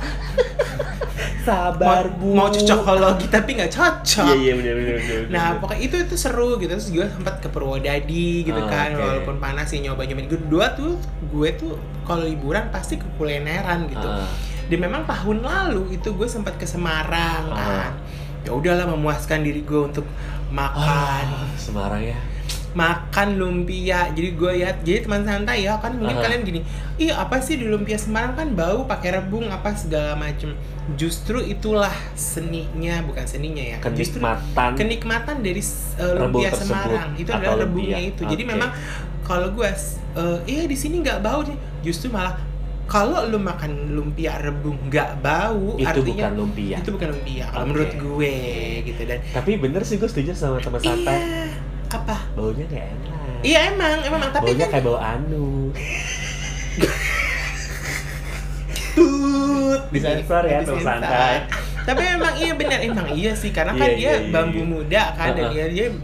[1.38, 4.26] Sabar mau, mau cocokologi tapi nggak cocok.
[4.26, 5.20] Iya iya benar benar.
[5.30, 6.66] Nah, pokoknya itu itu seru gitu.
[6.68, 8.98] Terus gue sempat ke Purwodadi gitu Ah, kan, oke.
[9.00, 10.26] walaupun panas sih nyoba nyobain.
[10.26, 14.06] Kedua tuh gue tuh kalau liburan pasti ke kulineran gitu.
[14.06, 14.26] Ah,
[14.66, 17.90] Dan memang tahun lalu itu gue sempat ke Semarang kan.
[17.90, 17.90] Ah.
[18.42, 20.06] Ya udahlah memuaskan diri gue untuk
[20.48, 22.18] makan ah, Semarang ya.
[22.76, 24.12] makan lumpia.
[24.12, 26.24] Jadi gue ya, jadi teman santai ya kan mungkin Aha.
[26.28, 26.60] kalian gini,
[27.00, 30.52] ih apa sih di lumpia Semarang kan bau pakai rebung apa segala macem.
[30.94, 33.78] Justru itulah seninya, bukan seninya ya.
[33.90, 35.62] Justru Kenikmatan kenikmatan dari
[35.98, 38.12] uh, lumpia Semarang itu adalah rebungnya lumpia.
[38.12, 38.22] itu.
[38.28, 38.50] Jadi Oke.
[38.52, 38.70] memang
[39.26, 39.66] kalau gue,
[40.14, 42.38] uh, iya di sini nggak bau nih, justru malah
[42.86, 46.76] kalau lu makan lumpia rebung nggak bau itu artinya bukan lumpia.
[46.78, 47.70] itu bukan lumpia kalau Oke.
[47.74, 48.34] menurut gue
[48.86, 49.02] gitu.
[49.02, 51.18] Dan tapi bener sih gue setuju sama teman santai.
[51.18, 51.50] iya
[51.90, 52.16] apa?
[52.38, 53.14] Baunya gak enak.
[53.42, 54.20] Iya emang emang.
[54.30, 55.74] Tapi baunya kan kayak bau anu.
[58.96, 59.80] Tut.
[59.92, 61.34] Disensor ya, teman santai.
[61.86, 64.66] tapi emang iya benar emang iya sih karena kan Iya, dia iya, iya, bambu iya.
[64.66, 65.54] muda kan dan Uh-uh.
[65.54, 66.02] dia dia mem-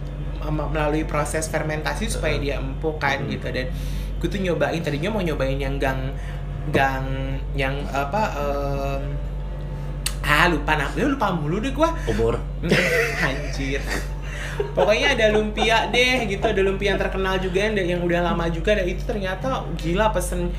[0.51, 3.47] melalui proses fermentasi supaya dia empuk kan gitu.
[3.53, 3.71] Dan
[4.19, 6.15] gue tuh nyobain tadinya mau nyobain yang gang
[6.71, 7.03] gang
[7.59, 9.03] yang apa em,
[10.23, 11.07] ah lupa namanya.
[11.11, 11.91] Lupa mulu deh gua.
[12.07, 12.39] Umur
[13.27, 13.83] anjir.
[14.77, 18.79] Pokoknya ada lumpia deh gitu ada lumpia yang terkenal juga yang, yang udah lama juga.
[18.79, 20.55] Dan itu ternyata gila pesen.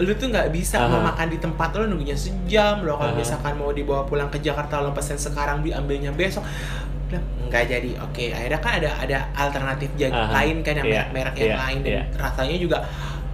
[0.00, 1.12] Lu tuh nggak bisa mau Aha.
[1.12, 3.18] makan di tempat lo nunggunya sejam lo kalau Aha.
[3.18, 6.42] misalkan mau dibawa pulang ke Jakarta lo pesen sekarang diambilnya besok
[7.12, 10.32] Bilang, nggak jadi oke akhirnya kan ada ada alternatif jag- Aha.
[10.32, 12.02] lain kan yang Iya, merek-merek yang iya, lain dan iya.
[12.16, 12.78] rasanya juga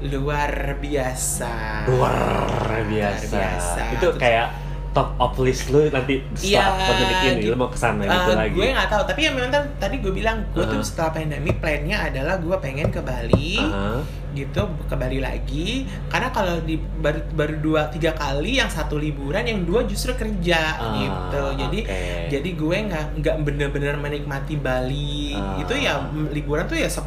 [0.01, 1.53] luar biasa
[1.89, 3.31] luar biasa.
[3.31, 3.81] biasa.
[3.93, 4.47] itu Terus- kayak
[4.89, 7.49] top of list lu nanti setelah Iya, pandemi ini gitu.
[7.49, 10.11] lu mau ke sana gitu Eh, lagi gue nggak tahu tapi yang memang tadi gue
[10.11, 10.83] bilang gue tuh Aha.
[10.83, 14.03] setelah pandemi plannya adalah gue pengen ke Bali Aha.
[14.31, 15.83] Gitu ke Bali lagi.
[16.07, 20.61] Karena kalau di baru, baru dua tiga kali yang satu liburan yang dua justru kerja
[20.75, 21.45] Ah, gitu.
[21.59, 22.03] Jadi oke.
[22.29, 25.33] jadi gue nggak nggak bener-bener menikmati Bali.
[25.33, 25.59] Ah.
[25.59, 27.05] itu ya liburan tuh ya 10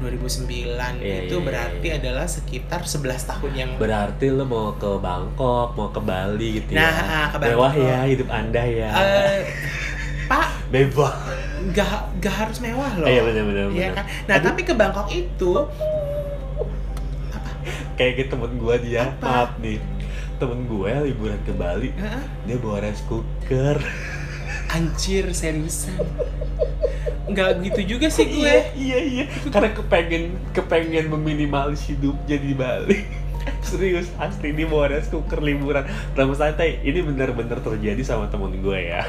[0.00, 0.48] 2009
[0.96, 1.98] Iya, itu iya, berarti iya.
[2.00, 6.88] adalah sekitar 11 tahun yang berarti lu mau ke Bangkok mau ke Bali gitu Nah,
[6.88, 8.88] ya ke mewah ya hidup anda ya.
[8.90, 9.40] Eh,
[10.24, 10.48] Pak.
[10.70, 11.12] Bebas
[11.60, 13.04] nggak nggak harus mewah loh.
[13.04, 14.04] Iya benar benar Iya kan?
[14.24, 15.52] Nah, Aduh, tapi ke Bangkok itu
[18.00, 19.28] kayak gitu temen gue dia Apa?
[19.28, 19.76] maaf nih
[20.40, 22.24] temen gue liburan ke Bali Heeh.
[22.48, 23.76] dia bawa rice cooker
[24.72, 25.98] anjir seriusan.
[27.28, 28.38] Nggak gitu juga sih gue.
[28.40, 32.98] iya iya iya karena kepengen kepengen meminimalis hidupnya di Bali
[33.68, 35.84] serius asli dia bawa rice cooker liburan
[36.16, 39.04] dalam santai ini benar-benar terjadi sama temen gue ya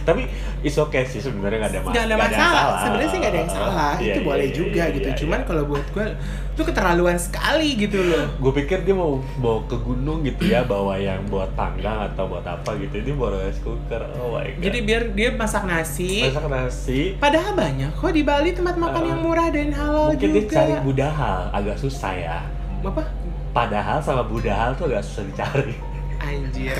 [0.00, 0.26] tapi
[0.60, 2.78] is okay sih sebenarnya nggak ada, mas- Nggak ada nggak masalah.
[2.80, 3.92] Sebenarnya sih nggak ada yang salah.
[3.92, 5.08] Iya, itu iya, boleh iya, juga iya, gitu.
[5.08, 5.46] iya, Cuman iya.
[5.46, 6.06] kalau buat gue
[6.50, 8.26] itu keterlaluan sekali gitu loh.
[8.36, 12.44] gue pikir dia mau mau ke gunung gitu ya bawa yang buat tangga atau buat
[12.44, 16.20] apa gitu ini bawa rice cooker oh my god Jadi biar dia masak nasi.
[16.22, 20.28] masak nasi Padahal banyak kok di Bali tempat makan Uh, yang murah dan halal mungkin
[20.28, 20.52] dia juga.
[20.54, 22.38] cari budahal agak susah ya
[22.82, 23.02] Apa?
[23.50, 25.74] padahal sama budahal tuh agak susah dicari
[26.20, 26.76] Anjir.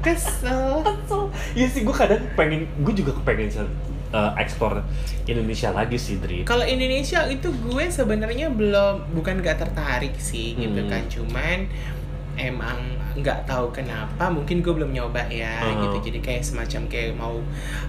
[0.00, 0.86] Kesel.
[1.52, 3.48] Iya sih gue kadang pengen gue juga kepengen
[4.10, 4.80] uh, ekspor
[5.24, 10.80] Indonesia lagi sih Dri Kalau Indonesia itu gue sebenarnya belum bukan gak tertarik sih gitu
[10.80, 10.88] Hmm.
[10.88, 11.02] kan.
[11.06, 11.58] Cuman
[12.34, 12.80] emang
[13.12, 15.84] nggak tahu kenapa mungkin gue belum nyoba ya Uh-huh.
[15.84, 17.36] gitu jadi kayak semacam kayak mau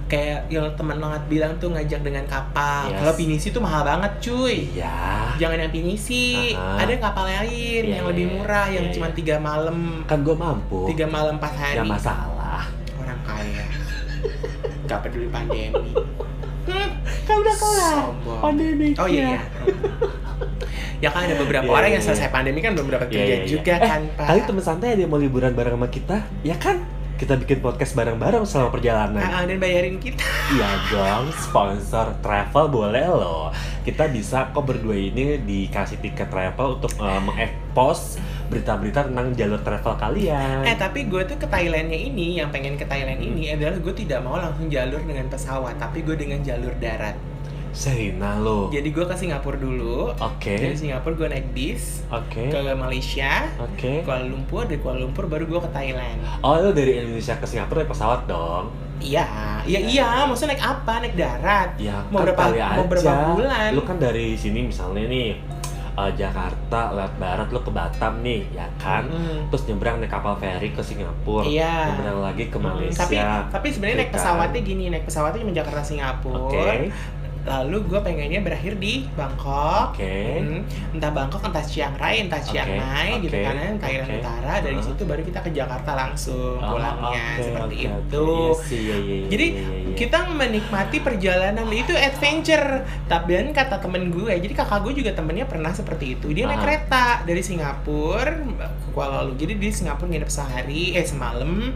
[0.06, 3.00] kayak yang teman banget bilang tuh ngajak dengan kapal Yes.
[3.00, 6.84] kalau pinisi tuh mahal banget cuy iya jangan yang pinisi Aha.
[6.84, 9.16] ada kapal lain Iya, yang lebih iya, murah yang iya, cuma iya.
[9.16, 12.33] tiga malam kan gue mampu tiga malam empat hari nggak masalah
[13.44, 13.66] kaya
[14.86, 15.92] gak peduli pandemi
[17.24, 18.40] kan udah Sombong.
[18.40, 19.42] pandemi oh iya, iya.
[21.00, 22.32] ya kan ada beberapa Iya, orang iya, yang selesai iya.
[22.32, 23.48] pandemi kan belum dapat Iya, kerja iya, iya.
[23.48, 26.56] juga Eh, kan pak kali teman santai ada yang mau liburan bareng sama kita ya
[26.56, 26.80] kan
[27.14, 32.68] kita bikin podcast bareng-bareng selama perjalanan Ah, ah, dan bayarin kita Iya dong, sponsor travel
[32.68, 33.48] boleh loh.
[33.82, 38.20] Kita bisa kok berdua ini dikasih tiket travel untuk uh, mengekspos
[38.54, 40.62] berita-berita tentang jalur travel kalian.
[40.62, 43.30] Eh tapi gue tuh ke Thailandnya ini, yang pengen ke Thailand Hmm.
[43.32, 47.18] ini adalah gue tidak mau langsung jalur dengan pesawat, tapi gue dengan jalur darat.
[47.72, 48.70] Serina lo.
[48.70, 50.54] Jadi gue ke Singapura dulu, Oke.
[50.56, 52.54] dari Singapura gue naik bis Oke.
[52.54, 54.06] ke Malaysia, Oke.
[54.06, 56.22] Kuala Lumpur, dari Kuala Lumpur baru gue ke Thailand.
[56.40, 58.70] Oh, lo dari Indonesia ke Singapura naik pesawat dong.
[59.02, 59.26] Iya,
[59.66, 60.94] iya iya, maksudnya naik apa?
[61.02, 61.70] Naik darat.
[61.76, 62.46] Ya, Mau kan berapa-
[62.78, 63.34] mau berapa aja.
[63.34, 63.70] bulan?
[63.74, 65.30] Lu kan dari sini misalnya nih
[65.96, 69.06] uh, Jakarta lewat barat lu ke Batam nih, ya kan?
[69.06, 69.48] Mm.
[69.48, 71.44] Terus nyebrang naik kapal feri ke Singapura.
[71.44, 71.76] Iya.
[71.92, 73.02] Nyebrang lagi ke Mm, Malaysia.
[73.02, 73.16] Tapi
[73.50, 74.24] tapi sebenarnya naik Gitu kan.
[74.24, 76.40] pesawatnya gini, naik pesawatnya cuma Jakarta Singapura.
[76.44, 76.90] Oke.
[77.44, 79.92] Lalu gue pengennya berakhir di Bangkok.
[79.92, 80.40] Oke.
[80.40, 84.16] Hmm, entah Bangkok, entah Chiang Rai, entah Chiang Oke, Mai gitu oke, kan Thailand oke.
[84.18, 84.54] Utara.
[84.64, 84.88] Dari Uh-huh.
[84.88, 88.00] situ baru kita ke Jakarta langsung Oh, pulangnya oke, seperti oke, oke.
[88.00, 88.24] itu.
[88.24, 89.83] Iya sih, iya, iya, iya, Jadi iya, iya.
[89.94, 92.84] Kita menikmati perjalanan itu adventure.
[93.08, 96.34] Tapi dan kata temen gue, jadi kakak gue juga temennya pernah seperti itu.
[96.34, 96.64] Dia naik Ah.
[96.66, 99.40] kereta dari Singapura ke Kuala Lumpur.
[99.46, 101.74] Jadi di Singapura nginep sehari, eh semalam.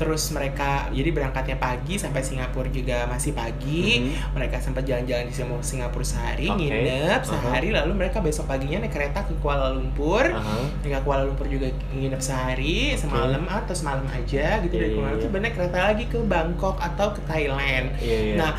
[0.00, 4.00] Terus mereka jadi berangkatnya pagi sampai Singapura juga masih pagi.
[4.00, 4.32] Mhm.
[4.32, 6.56] Mereka sempat jalan-jalan di Singapura Singapura sehari, Oke.
[6.64, 7.28] nginep Aha.
[7.28, 7.68] sehari.
[7.68, 10.24] Lalu mereka besok paginya naik kereta ke Kuala Lumpur.
[10.24, 10.64] Aha.
[10.80, 13.04] Mereka Kuala Lumpur juga nginep sehari, Oke.
[13.04, 15.44] semalam atau semalam aja gitu Iya, dari iya, Kuala Lumpur iya.
[15.44, 17.86] naik kereta lagi ke Bangkok atau ke Thailand.
[18.00, 18.34] Iya, iya.
[18.40, 18.50] Nah,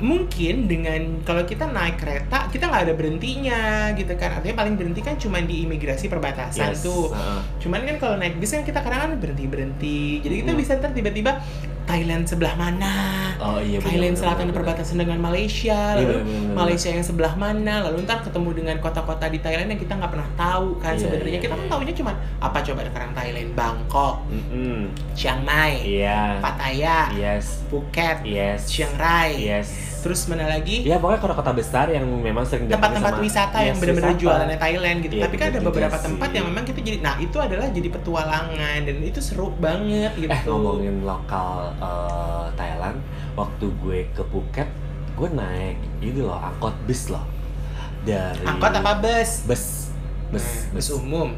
[0.00, 3.60] mungkin dengan kalau kita naik kereta kita nggak ada berhentinya
[3.92, 6.80] gitu kan artinya paling berhenti kan cuma di imigrasi perbatasan Yes.
[6.80, 7.40] tuh Heeh.
[7.60, 10.58] cuman kan kalau naik bis kan kita kadang kan berhenti berhenti jadi kita Mm.
[10.58, 11.36] bisa ntar tiba-tiba
[11.82, 12.94] Thailand sebelah mana
[13.36, 16.54] Oh iya Thailand benar, selatan benar, perbatasan dengan Malaysia Iya, lalu benar, benar.
[16.56, 20.30] Malaysia yang sebelah mana lalu ntar ketemu dengan kota-kota di Thailand yang kita nggak pernah
[20.34, 21.70] tahu kan Iya, sebenarnya iya, kita kan iya.
[21.70, 24.80] tahunya cuma apa coba sekarang Thailand Bangkok Mm-mm.
[25.12, 26.38] Chiang Mai Iya.
[26.38, 27.66] Pattaya Yes.
[27.66, 28.70] Phuket Yes.
[28.70, 29.89] Chiang Rai Yes.
[30.00, 33.80] Terus mana lagi Ya pokoknya kota-kota besar yang memang sering tempat-tempat sama- wisata yang Yes,
[33.80, 35.14] benar-benar jualannya Thailand gitu.
[35.14, 36.04] Iya, Tapi kan ada beberapa sih.
[36.06, 40.28] tempat yang memang kita jadi nah itu adalah jadi petualangan dan itu seru banget gitu.
[40.28, 42.98] Eh ngomongin lokal eh, Thailand,
[43.32, 44.68] waktu gue ke Phuket,
[45.12, 47.24] gue naik ini loh angkot bis loh
[48.00, 49.44] dari Angkot apa bus?
[49.44, 49.64] bus
[50.30, 51.28] bus Nah, bus bus umum.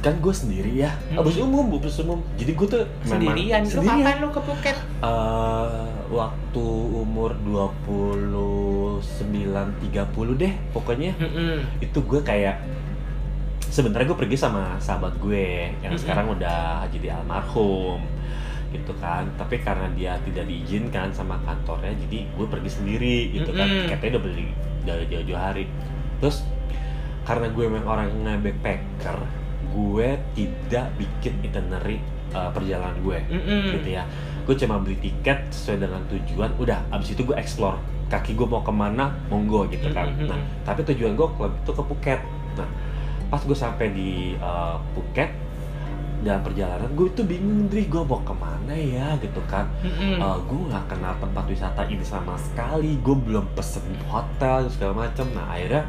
[0.00, 1.20] Kan gue sendiri ya Hmm.
[1.20, 3.60] Bus umum bus umum jadi gue tuh Sendirian.
[3.60, 4.00] Lu sendirian.
[4.00, 4.76] kapan lu ke Phuket?
[4.98, 9.04] Eh, waktu umur 29
[9.82, 9.92] 30
[10.36, 11.60] deh pokoknya Mm-mm.
[11.78, 12.56] itu gue kayak
[13.62, 15.44] sebenarnya gue pergi sama sahabat gue
[15.78, 16.00] yang Mm-mm.
[16.00, 18.00] sekarang udah jadi almarhum
[18.70, 23.66] gitu kan tapi karena dia tidak diizinkan sama kantornya jadi gue pergi sendiri gitu kan
[23.66, 23.86] Mm-mm.
[23.86, 24.48] tiketnya udah beli
[24.80, 25.64] dari jauh-jauh hari
[26.18, 26.42] terus
[27.22, 29.18] karena gue memang orang yang backpacker
[29.70, 31.98] gue tidak bikin itinerary
[32.34, 33.78] uh, perjalanan gue Mm-mm.
[33.78, 34.04] gitu ya
[34.46, 37.78] gue cuma beli tiket sesuai dengan tujuan udah abis itu gue explore
[38.10, 40.26] kaki gue mau ke mana monggo gitu kan Mm-mm.
[40.26, 42.20] nah tapi tujuan gue waktu itu ke Phuket
[42.58, 42.68] nah
[43.30, 45.30] pas gue sampai di uh, Phuket
[46.20, 50.20] dalam perjalanan gue itu bingung Dri gue mau ke mana ya gitu kan Mm-mm.
[50.20, 55.26] Uh, gue nggak kenal tempat wisata ini sama sekali gue belum pesen hotel segala macam
[55.32, 55.86] nah akhirnya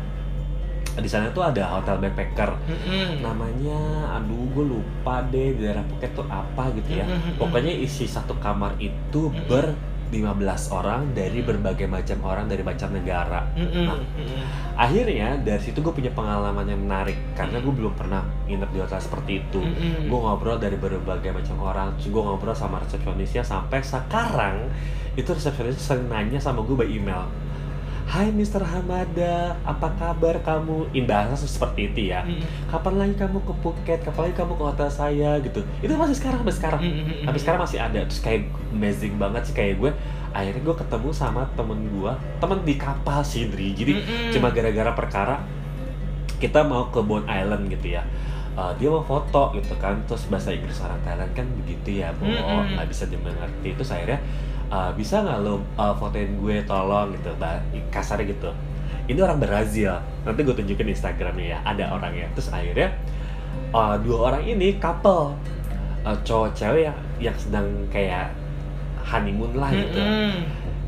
[0.99, 3.23] di sana tuh ada hotel backpacker Mm-mm.
[3.23, 3.79] namanya
[4.19, 7.39] aduh gue lupa deh di daerah Phuket tuh apa gitu ya Mm-mm.
[7.39, 9.47] pokoknya isi satu kamar itu Mm-mm.
[9.47, 9.71] ber
[10.11, 13.85] 15 orang dari berbagai macam orang dari macam negara Mm-mm.
[13.87, 13.95] Nah.
[13.95, 14.43] Mm-mm.
[14.75, 18.99] akhirnya dari situ gue punya pengalaman yang menarik karena gue belum pernah nginep di hotel
[18.99, 20.11] seperti itu Mm-mm.
[20.11, 24.67] gue ngobrol dari berbagai macam orang gue ngobrol sama resepsionisnya sampai sekarang
[25.15, 27.31] itu resepsionis sering nanya sama gue by email
[28.11, 28.59] Hai Mr.
[28.59, 30.91] Hamada, apa kabar kamu?
[30.91, 32.27] In bahasa seperti itu ya.
[32.27, 32.43] Mm-mm.
[32.67, 34.03] Kapan lagi kamu ke Phuket?
[34.03, 35.63] Kapan lagi kamu ke hotel saya gitu?
[35.79, 36.81] Itu masih sekarang, sampai sekarang.
[36.83, 37.23] Mm-mm.
[37.23, 38.03] Sampai sekarang masih ada.
[38.03, 39.91] Terus kayak amazing banget sih kayak gue.
[40.35, 42.11] Akhirnya gue ketemu sama temen gue,
[42.43, 43.71] temen di kapal sih, Dri.
[43.71, 44.35] Jadi Mm-mm.
[44.35, 45.35] cuma gara-gara perkara
[46.35, 48.03] kita mau ke Bond Island gitu ya
[48.51, 52.75] Uh, dia mau foto gitu kan terus bahasa Inggris orang Thailand kan begitu ya Mm-mm.
[52.75, 54.19] nggak bisa dimengerti terus akhirnya
[54.71, 58.49] uh, bisa nggak lo uh, fotoin gue tolong gitu bah- kasarnya gitu.
[59.11, 59.99] Ini orang Brazil.
[60.23, 62.31] Nanti gue tunjukin Instagramnya ya ada orangnya.
[62.33, 62.95] Terus akhirnya
[63.75, 65.35] uh, dua orang ini couple.
[66.01, 68.33] Uh, cowok cewek yang yang sedang kayak
[69.05, 70.01] honeymoon lah gitu.
[70.01, 70.33] Mm-mm.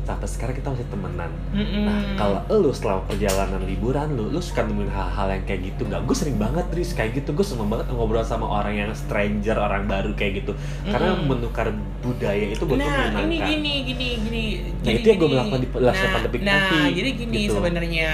[0.04, 1.82] Sampai sekarang kita masih temenan Mm-mm.
[1.84, 6.00] Nah, kalau lu selama perjalanan liburan lu, lu suka nemuin hal-hal yang kayak gitu nggak?
[6.04, 7.32] Gue sering banget, Riz, kayak gitu.
[7.32, 10.52] Gue seneng banget ngobrol sama orang yang stranger, orang baru kayak gitu.
[10.84, 11.26] Karena Mm-mm.
[11.26, 11.72] menukar
[12.04, 13.24] budaya itu buat gue nah menyenangkan.
[13.24, 14.42] ini gini gini gini
[14.84, 15.32] Nah, jadi itu yang gini.
[15.32, 17.52] melakukan di Last nah, Pandemic nah nanti, jadi gini gitu.
[17.56, 18.08] sebenarnya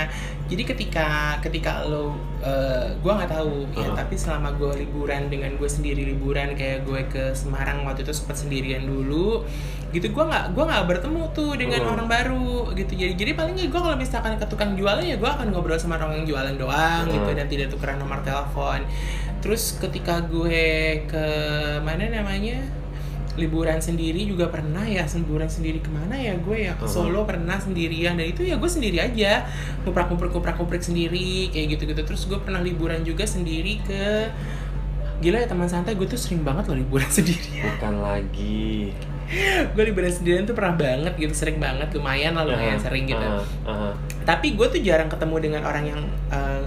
[0.51, 1.07] jadi ketika
[1.39, 3.95] ketika lo eh, gua nggak tahu ya Uh-huh.
[3.95, 8.35] tapi selama gue liburan dengan gue sendiri liburan kayak gue ke Semarang waktu itu sempat
[8.37, 9.47] sendirian dulu
[9.91, 11.95] gitu gue nggak gua nggak bertemu tuh dengan Uh-huh.
[11.95, 15.49] orang baru gitu jadi jadi paling gue kalau misalkan ke tukang jualan ya gue akan
[15.49, 17.39] ngobrol sama orang yang jualan doang gitu Uh-huh.
[17.39, 18.83] dan tidak tukeran nomor telepon
[19.41, 20.67] terus ketika gue
[21.07, 21.25] ke
[21.81, 22.59] mana namanya
[23.31, 27.07] liburan sendiri juga pernah ya liburan sendiri ke mana ya gue ya ke Uh-huh.
[27.07, 29.47] Solo pernah sendirian dan itu ya gue sendiri aja
[29.83, 34.29] kuprak kuprik kuprak kuprik sendiri kayak gitu gitu terus gue pernah liburan juga sendiri ke
[35.21, 38.91] gila ya teman santai gue tuh sering banget loh liburan sendiri Bukan lagi.
[39.77, 43.23] gue liburan sendirian tuh pernah banget gitu sering banget lumayan lah lumayan Uh-huh, sering gitu
[43.23, 43.93] uh-huh, uh-huh.
[44.27, 46.63] tapi gue tuh jarang ketemu dengan orang yang eh,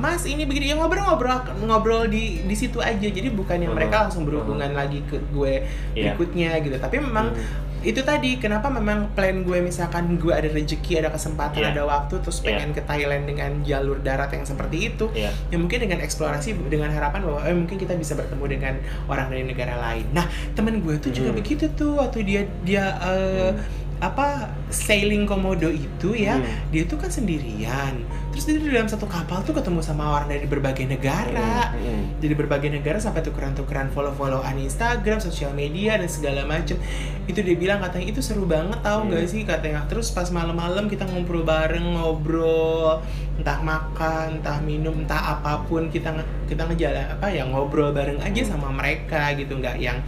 [0.00, 1.30] Mas ini begini ya ngobrol-ngobrol
[1.62, 5.62] ngobrol di di situ aja jadi bukan yang Uh-huh, mereka langsung berhubungan lagi ke gue
[5.92, 6.16] Iya.
[6.16, 7.68] berikutnya gitu tapi memang Hmm.
[7.80, 11.70] itu tadi kenapa memang plan gue misalkan gue ada rezeki ada kesempatan Iya.
[11.70, 12.46] ada waktu terus Iya.
[12.50, 15.30] pengen ke Thailand dengan jalur darat yang seperti itu Iya.
[15.46, 18.74] ya mungkin dengan eksplorasi dengan harapan bahwa eh, mungkin kita bisa bertemu dengan
[19.06, 21.38] orang dari negara lain nah temen gue tuh juga Hmm.
[21.38, 23.52] begitu tuh waktu dia dia eh,
[23.98, 26.48] apa sailing komodo itu ya Hmm.
[26.68, 30.46] dia tuh kan sendirian terus dia di dalam satu kapal tuh ketemu sama orang dari
[30.46, 32.04] berbagai negara Hmm, hmm.
[32.22, 36.78] jadi berbagai negara sampai tukeran-tukeran follow-followan Instagram, sosial media dan segala macem.
[37.26, 39.12] Itu dia bilang katanya itu seru banget tau Hmm.
[39.12, 39.82] gak sih katanya.
[39.86, 43.02] Terus pas malam-malam kita ngumpul bareng ngobrol,
[43.36, 46.12] entah makan, entah minum, entah apa pun kita
[46.46, 48.50] kita ngejalan apa ya ngobrol bareng aja Hmm.
[48.50, 49.98] sama mereka gitu nggak yang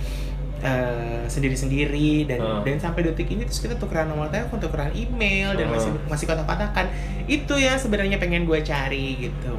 [0.62, 2.60] eh, sendiri-sendiri dan Ah.
[2.62, 5.74] dan sampai detik ini terus kita tukeran nomor telepon, tukeran email dan Ah.
[5.74, 6.86] masih masih kontak-kontakan.
[7.26, 9.58] Itu yang sebenarnya pengen gue cari gitu.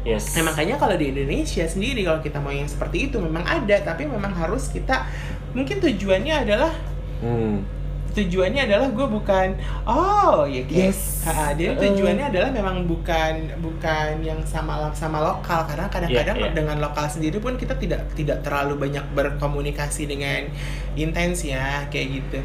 [0.00, 3.76] yes Nah, makanya kalau di Indonesia sendiri kalau kita mau yang seperti itu memang ada,
[3.84, 5.04] tapi memang harus kita
[5.52, 6.72] mungkin tujuannya adalah
[7.20, 7.79] hmm.
[8.10, 9.48] Tujuannya adalah gue bukan
[9.84, 11.00] oh ya kayak Yes.
[11.20, 11.80] Ha, jadi Uh.
[11.84, 16.56] tujuannya adalah memang bukan bukan yang sama sama lokal karena kadang-kadang Iya, iya.
[16.56, 20.48] dengan lokal sendiri pun kita tidak tidak terlalu banyak berkomunikasi dengan
[20.94, 22.40] intens ya kayak gitu.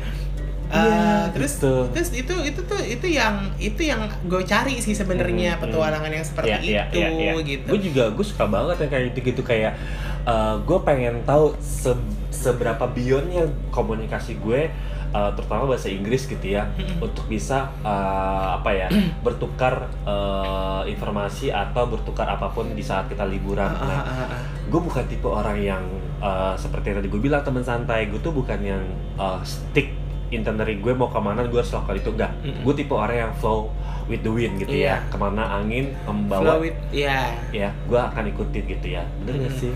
[0.66, 1.88] Uh, terus gitu.
[1.94, 5.64] terus itu itu tuh itu yang itu yang gue cari sih sebenarnya Hmm, hmm.
[5.70, 7.00] petualangan yang seperti itu
[7.46, 7.68] gitu.
[7.70, 9.78] Gue juga gue suka banget yang kayak gitu-gitu kayak
[10.66, 11.96] gue pengen tahu se-
[12.34, 14.74] seberapa beyondnya komunikasi gue
[15.16, 16.68] uh, terutama bahasa Inggris gitu ya
[17.00, 18.88] untuk bisa uh, apa ya
[19.26, 23.72] bertukar uh, informasi atau bertukar apa pun di saat kita liburan.
[23.72, 24.42] Ah, Nah, ah, ah, ah.
[24.68, 25.84] gue bukan tipe orang yang
[26.20, 28.12] uh, seperti yang tadi gue bilang teman santai.
[28.12, 28.84] Gue tuh bukan yang
[29.16, 29.96] uh, stick
[30.28, 32.10] itinerary gue mau ke mana gue harus lakukan itu.
[32.12, 33.72] Enggak gue tipe orang yang flow
[34.06, 35.02] with the wind gitu Iya.
[35.02, 39.02] ya ke mana angin Flow membawa with ya ya gue akan ikutin gitu ya.
[39.24, 39.62] Bener gak Mm.
[39.62, 39.74] sih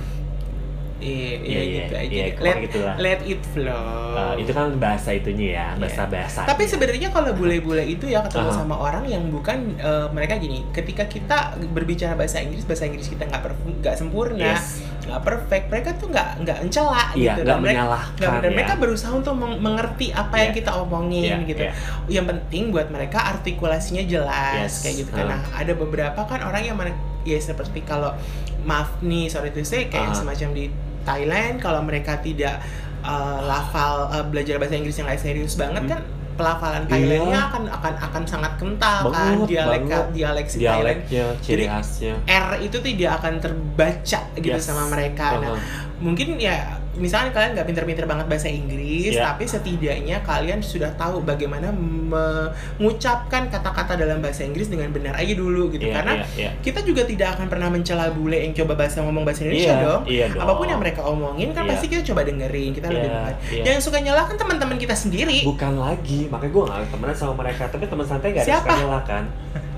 [0.99, 2.13] iya iya Iya, gitu iya, aja.
[2.13, 2.95] iya, let, gitu lah.
[2.97, 3.87] let it flow.
[4.11, 8.47] Uh, itu kan bahasa itunya ya bahasa bahasa Tapi sebenarnya kalau bule-bule itu ya ketemu
[8.47, 8.57] Aha.
[8.57, 13.23] sama orang yang bukan eh, mereka gini, ketika kita berbicara bahasa Inggris, bahasa Inggris kita
[13.25, 13.41] nggak
[13.79, 17.41] nggak sempurna, yes nggak perfect, mereka tuh nggak nggak encela iya gitu.
[17.43, 20.57] Dan mereka, menyalahkan nggak- dan ya mereka berusaha untuk meng- mengerti apa yang Iya.
[20.59, 21.63] kita omongin Iya, gitu.
[21.63, 21.73] iya.
[22.11, 24.83] Yang penting buat mereka artikulasinya jelas Yes.
[24.83, 25.11] kayak gitu.
[25.15, 25.25] Ah.
[25.31, 28.13] Nah ada beberapa kan orang yang mana ya seperti kalau
[28.61, 30.15] maaf nih sorry to say kayak Ah.
[30.15, 30.65] semacam di
[31.01, 32.59] Thailand kalau mereka tidak
[33.01, 35.91] uh, lafal uh, belajar bahasa Inggris yang nggak serius banget Hmm.
[35.91, 36.01] kan
[36.35, 36.89] pelafalan Iya.
[36.89, 40.05] Thailandnya akan akan akan sangat kental kan Banget, dialek banget.
[40.13, 40.99] dialek si Thailand
[41.41, 44.63] Jadi, khasnya R itu tidak akan terbaca gitu Yes.
[44.63, 45.35] sama mereka.
[45.35, 45.59] Nah, Uh-huh.
[45.99, 49.29] mungkin ya misalnya kalian nggak pinter-pinter banget bahasa Inggris, Iya.
[49.29, 55.69] tapi setidaknya kalian sudah tahu bagaimana mengucapkan kata-kata dalam bahasa Inggris dengan benar aja dulu
[55.69, 55.85] gitu.
[55.85, 56.51] Iya, Karena iya, iya.
[56.59, 60.01] kita juga tidak akan pernah mencela bule yang coba bahasa ngomong bahasa Indonesia Iya, dong.
[60.05, 60.41] iya dong.
[60.41, 61.71] Apa pun yang mereka omongin kan Iya.
[61.71, 63.33] pasti kita coba dengerin, kita lebih Iya, dengar.
[63.47, 63.63] iya.
[63.69, 65.37] Yang suka nyalahkan teman-teman kita sendiri.
[65.45, 68.65] bukan lagi makanya gue gak temenan sama mereka tapi teman santai gak ada Siapa?
[68.65, 69.23] suka nyalakan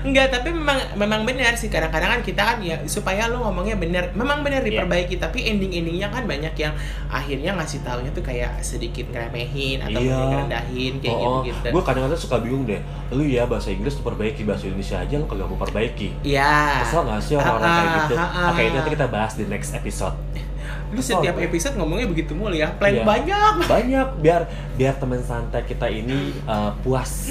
[0.00, 4.10] Enggak, tapi memang memang benar sih kadang-kadang kan kita kan ya supaya lu ngomongnya benar,
[4.12, 4.82] memang benar Iya.
[4.82, 6.72] diperbaiki, tapi ending-endingnya kan banyak yang
[7.06, 11.68] akhirnya ngasih taunya tuh kayak sedikit ngeremehin atau mungkin ngerendahin kayak oh, gitu-gitu.
[11.70, 12.80] gue kadang-kadang suka bingung deh
[13.10, 16.82] lu ya bahasa Inggris tuh perbaiki bahasa Indonesia aja lu kagak mau perbaiki Iya.
[16.82, 18.14] Kesel gak sih orang-orang Ah, kayak gitu?
[18.14, 18.48] ah, ah.
[18.50, 20.14] Oke, itu nanti kita bahas di next episode.
[20.90, 22.68] Lu setiap episode ngomongnya begitu mulu ya.
[22.72, 23.04] Plan Iya.
[23.04, 23.54] banyak.
[23.64, 24.42] Banyak biar
[24.74, 27.30] biar teman santai kita ini uh, puas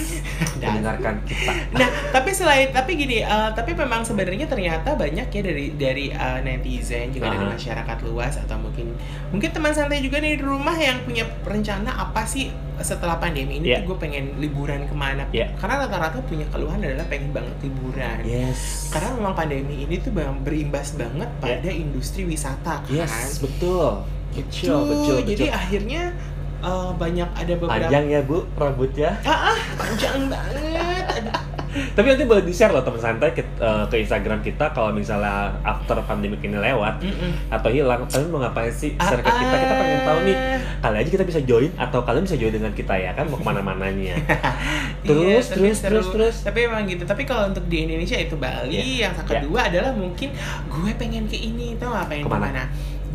[0.56, 1.52] Dan- mendengarkan kita.
[1.74, 6.40] Nah, tapi selain tapi gini, eh, tapi memang sebenarnya ternyata banyak ya dari dari eh,
[6.40, 7.52] netizen juga dari Aha.
[7.52, 8.94] masyarakat luas atau mungkin
[9.30, 13.70] mungkin teman santai juga nih di rumah yang punya rencana apa sih setelah pandemi ini
[13.70, 13.84] Iya.
[13.84, 15.28] tuh gue pengen liburan ke mana?
[15.30, 15.52] Iya.
[15.54, 18.24] Karena rata-rata punya keluhan adalah pengen banget liburan.
[18.24, 18.88] Yes.
[18.88, 22.88] Karena memang pandemi ini tuh berimbas banget pada industri wisata kan.
[22.88, 23.04] Iya.
[23.04, 23.90] yes, betul.
[24.30, 25.58] Betul, Tuh, betul, Jadi betul.
[25.58, 26.04] akhirnya
[26.60, 29.12] eh, banyak ada beberapa Panjang ya, Bu, rambutnya.
[29.24, 31.24] Ah, ah, panjang banget.
[31.70, 36.02] Tapi nanti boleh di-share loh teman santai ke, uh, ke Instagram kita kalau misalnya after
[36.02, 37.30] pandemic ini lewat Mm-mm.
[37.54, 38.98] atau hilang, kalian mau ngapain sih?
[38.98, 40.36] Share ke kita, kita pengen tahu nih.
[40.82, 43.46] Kali aja kita bisa join atau kalian bisa join dengan kita ya kan mau ke
[43.46, 44.18] mana-mananya.
[45.08, 45.90] Terus, Iya, terus, seru.
[45.94, 46.36] terus, terus.
[46.42, 47.06] Tapi emang gitu.
[47.06, 48.74] Tapi kalau untuk di Indonesia itu Bali.
[48.74, 49.14] Iya.
[49.14, 50.34] Yang kedua adalah mungkin
[50.68, 52.42] gue pengen ke ini, tau gak pengen Ke mana?
[52.42, 52.64] ke mana?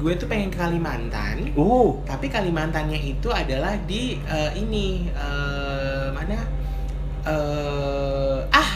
[0.04, 1.56] Gue tuh pengen ke Kalimantan.
[1.56, 6.44] Uh, Tapi Kalimantannya itu adalah di eh, ini eh, mana?
[7.24, 8.70] Eh, ah,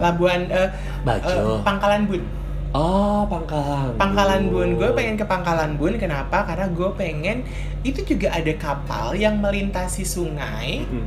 [0.00, 0.72] Labuan eh,
[1.04, 1.28] Bajo.
[1.28, 2.24] eh, Pangkalan Bun.
[2.72, 4.00] Oh, Pangkalan.
[4.00, 6.00] Pangkalan Bun, gue pengen ke Pangkalan Bun.
[6.00, 6.48] Kenapa?
[6.48, 7.44] Karena gue pengen
[7.84, 10.88] itu juga ada kapal yang melintasi sungai.
[10.88, 11.04] Mm.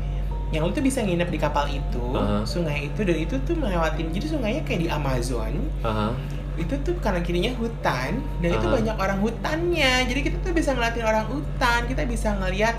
[0.51, 2.43] Yang lu tuh bisa nginep di kapal itu, Aha.
[2.43, 4.12] sungai itu dan itu tuh melewatin.
[4.12, 5.53] Jadi sungainya kayak di Amazon.
[5.79, 6.12] Aha.
[6.53, 8.75] Itu tuh kanan kirinya hutan dan itu Aha.
[8.75, 9.93] banyak orang hutannya.
[10.03, 12.75] Jadi kita tuh bisa ngeliatin orang hutan, kita bisa ngeliat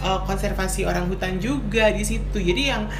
[0.00, 2.36] uh, konservasi orang hutan juga di situ.
[2.36, 2.90] Jadi yang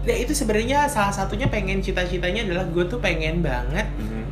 [0.00, 4.22] ya itu sebenarnya salah satunya pengen cita-citanya adalah gue tuh pengen banget Mhm.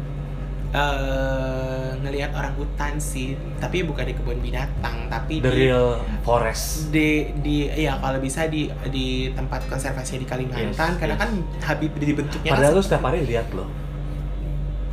[0.68, 6.88] eh ngelihat orang hutan sih tapi bukan di kebun binatang tapi The di real forest.
[6.88, 11.20] di di ya kalau bisa di di tempat konservasi di Kalimantan Yes, karena yes.
[11.20, 11.30] kan
[11.64, 13.68] Habib dibentuknya Padahal lu setiap hari lihat loh.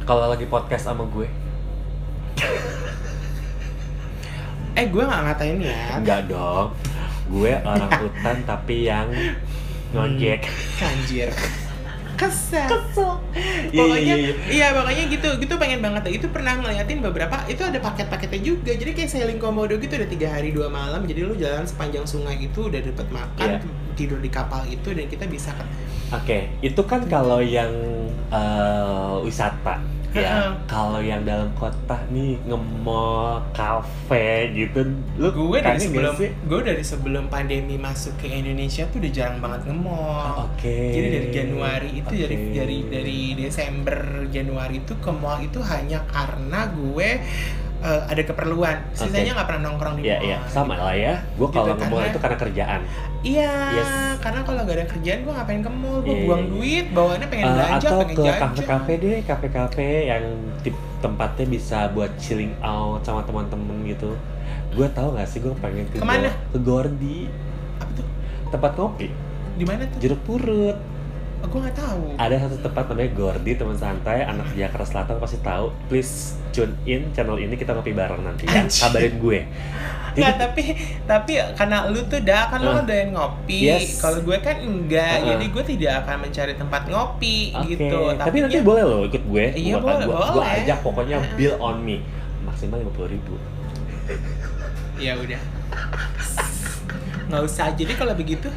[0.06, 1.26] Kalau lagi podcast sama gue.
[4.80, 6.77] eh gue nggak ngatain ya Enggak dong.
[7.25, 9.10] Gue orang hutan tapi yang
[9.96, 10.46] ngojek.
[10.77, 11.32] anjir
[12.15, 13.12] kesel Kesel.
[13.75, 14.67] Iya, pokoknya iya, iya, iya.
[14.71, 19.10] makanya gitu gitu pengen banget itu pernah ngeliatin beberapa itu ada paket-paketnya juga jadi kayak
[19.12, 22.79] sailing komodo gitu ada tiga hari dua malam jadi lu jalan sepanjang sungai itu udah
[22.79, 23.60] dapat makan Iya.
[24.00, 25.52] tidur di kapal itu dan kita bisa
[26.13, 27.71] Oke, itu kan kalau yang
[28.32, 29.84] eh, wisata
[30.20, 30.56] ya.
[30.66, 34.88] Kalau yang dalam kota nih nge-mall, kafe gitu,
[35.20, 39.62] lu gue dari sebelum gue dari sebelum pandemi masuk ke Indonesia tuh udah jarang banget
[39.68, 40.72] nge-mall Oh, Oke.
[40.96, 42.52] Jadi dari Januari itu dari Oke.
[42.56, 44.00] dari dari Desember
[44.30, 47.10] Januari itu ke mall itu hanya karena gue
[47.78, 48.78] eh, ada keperluan.
[48.92, 50.26] Sisanya nggak pernah nongkrong di Iya, mall.
[50.26, 51.13] iya, sama lah ya.
[51.34, 52.82] Gue Gitu, kalau nge-mall karena- itu karena kerjaan.
[53.21, 53.92] Iya, Yes.
[54.19, 55.98] karena kalau nggak ada kerjaan gue ngapain ke mall?
[56.00, 58.42] Gue Iya, buang duit, bawaannya pengen Eh, belanja, atau pengen ke jajan.
[58.42, 60.23] kafe-kafe deh, kafe-kafe yang
[60.60, 64.13] tip tempatnya bisa buat chilling out sama teman-teman gitu.
[64.71, 66.28] Gue tau gak sih gue pengen ke Ke mana?
[66.28, 67.19] Go- ke Gordi,
[67.76, 68.08] Apa tuh?
[68.48, 69.08] tempat kopi,
[69.54, 70.00] Di mana tuh?
[70.00, 70.78] jeruk purut.
[71.46, 72.04] Gue nggak tahu.
[72.15, 75.71] Ada satu tempat namanya Gordi, teman santai, anak Jakarta Selatan pasti tahu.
[75.85, 76.13] Please
[76.50, 78.62] tune in channel ini kita ngopi bareng nanti ya.
[78.62, 78.81] Anjir.
[78.81, 79.39] Kabarin gue.
[80.15, 80.63] Nggak, tapi
[81.04, 82.75] tapi karena lu tuh dah kan lu Ah.
[82.77, 83.60] kan doyan ngopi.
[83.67, 84.00] Yes.
[84.00, 85.25] Kalau gue kan enggak, Ah.
[85.29, 87.67] jadi gue tidak akan mencari tempat ngopi Oke.
[87.69, 87.98] gitu.
[88.15, 89.46] Tapi nanti ya- boleh loh ikut gue.
[89.54, 90.60] Iya, boleh, Gua boleh.
[90.60, 92.00] ajak pokoknya bill on me.
[92.41, 93.35] Maksimal lima puluh ribu.
[94.96, 95.41] ya udah
[97.25, 98.48] nggak usah jadi kalau begitu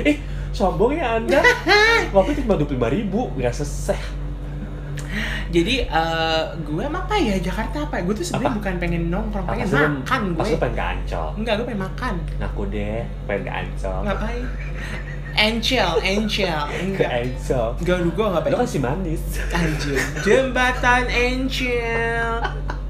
[0.00, 0.16] Eh,
[0.52, 1.40] sombong ya anda.
[2.14, 3.98] Waktu itu cuma dua puluh ribu, nggak selesai.
[5.48, 8.56] jadi eh, gue emang apa ya Jakarta apa gue tuh sebenarnya Apa?
[8.56, 11.28] bukan pengen nongkrong pengen lu- makan gue lu pengen ke Ancol.
[11.36, 13.98] enggak gue pengen makan Ngaku deh, pengen ke Ancol.
[14.02, 14.44] ngapain
[15.34, 17.68] Angel Angel Ke enggak Ancol.
[17.78, 19.22] enggak lu gue nggak Lu kan pengen si manis.
[19.50, 22.32] anjir jembatan Angel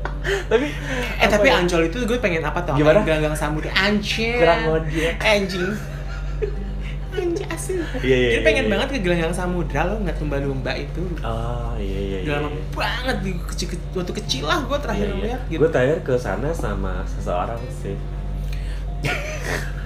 [0.48, 0.78] tapi eh
[1.18, 1.58] apa tapi ya?
[1.58, 3.02] Ancol itu gue pengen apa tau Gimana?
[3.02, 5.18] ganggang samudra Ancel kurang ngojek.
[5.18, 5.74] anjing
[7.12, 8.70] anjing asli Iya, iya, jadi iya, pengen iya.
[8.72, 12.26] banget ke gelanggang samudra lo ngeliat lumba-lumba itu Oh iya iya iya.
[12.26, 15.18] udah lama banget di kecil, waktu kecil lah gue terakhir Iya, iya.
[15.20, 17.96] ngeliat gitu Gue terakhir ke sana sama seseorang sih.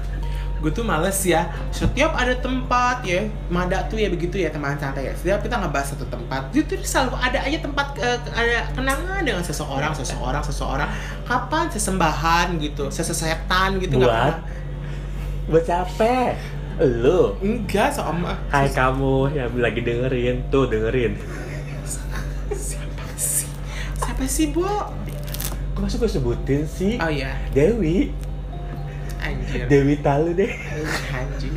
[0.57, 5.05] gue tuh males ya setiap ada tempat ya mada tuh ya begitu ya teman santai
[5.05, 9.21] ya setiap kita ngebahas satu tempat itu tuh selalu ada aja tempat eh, ada kenangan
[9.21, 10.89] dengan seseorang seseorang seseorang
[11.29, 14.17] kapan sesembahan gitu sesesetan gitu nggak Buat?
[14.33, 14.55] pernah
[15.47, 16.35] Buat capek.
[16.77, 17.33] Lu.
[17.41, 21.17] enggak sama Hai kamu yang lagi dengerin, tuh dengerin.
[22.53, 23.49] siapa sih
[23.97, 24.61] siapa sih bu
[25.73, 26.97] Kok masuk gue sebutin sih?
[26.97, 28.13] oh ya Dewi,
[29.19, 30.53] anjir Dewi Talu deh.
[31.11, 31.53] anjir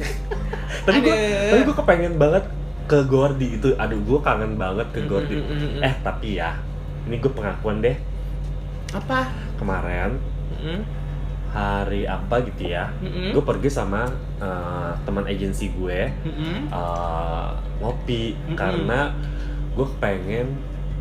[0.79, 1.15] Tapi gue,
[1.49, 2.43] tapi gue kepengen banget
[2.83, 3.75] ke Gordi itu.
[3.75, 5.35] Aduh, gue kangen banget ke Gordi.
[5.35, 5.81] Mm, mm, mm, mm.
[5.83, 6.57] Eh, tapi ya,
[7.05, 7.95] ini gue pengakuan deh.
[8.89, 10.17] apa Kemarin
[10.57, 10.81] Mm,
[11.49, 14.05] hari apa gitu ya, mm, gue pergi sama
[14.37, 16.61] eh, teman agensi gue mm, mm.
[16.69, 17.49] eh,
[17.81, 18.57] ngopi Mm-mm.
[18.57, 19.09] karena
[19.73, 20.47] gue pengen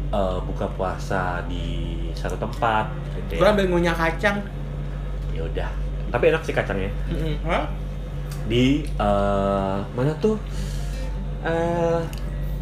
[0.09, 2.88] eh, buka puasa di satu tempat
[3.28, 3.53] gitu gue ya.
[3.53, 4.40] ambil ngunyah kacang
[5.38, 5.70] Ya udah.
[6.11, 6.90] Tapi enak sih kacangnya.
[7.07, 7.34] Mm, mm.
[7.46, 7.64] Hah?
[8.51, 10.34] Di eh, mana tuh?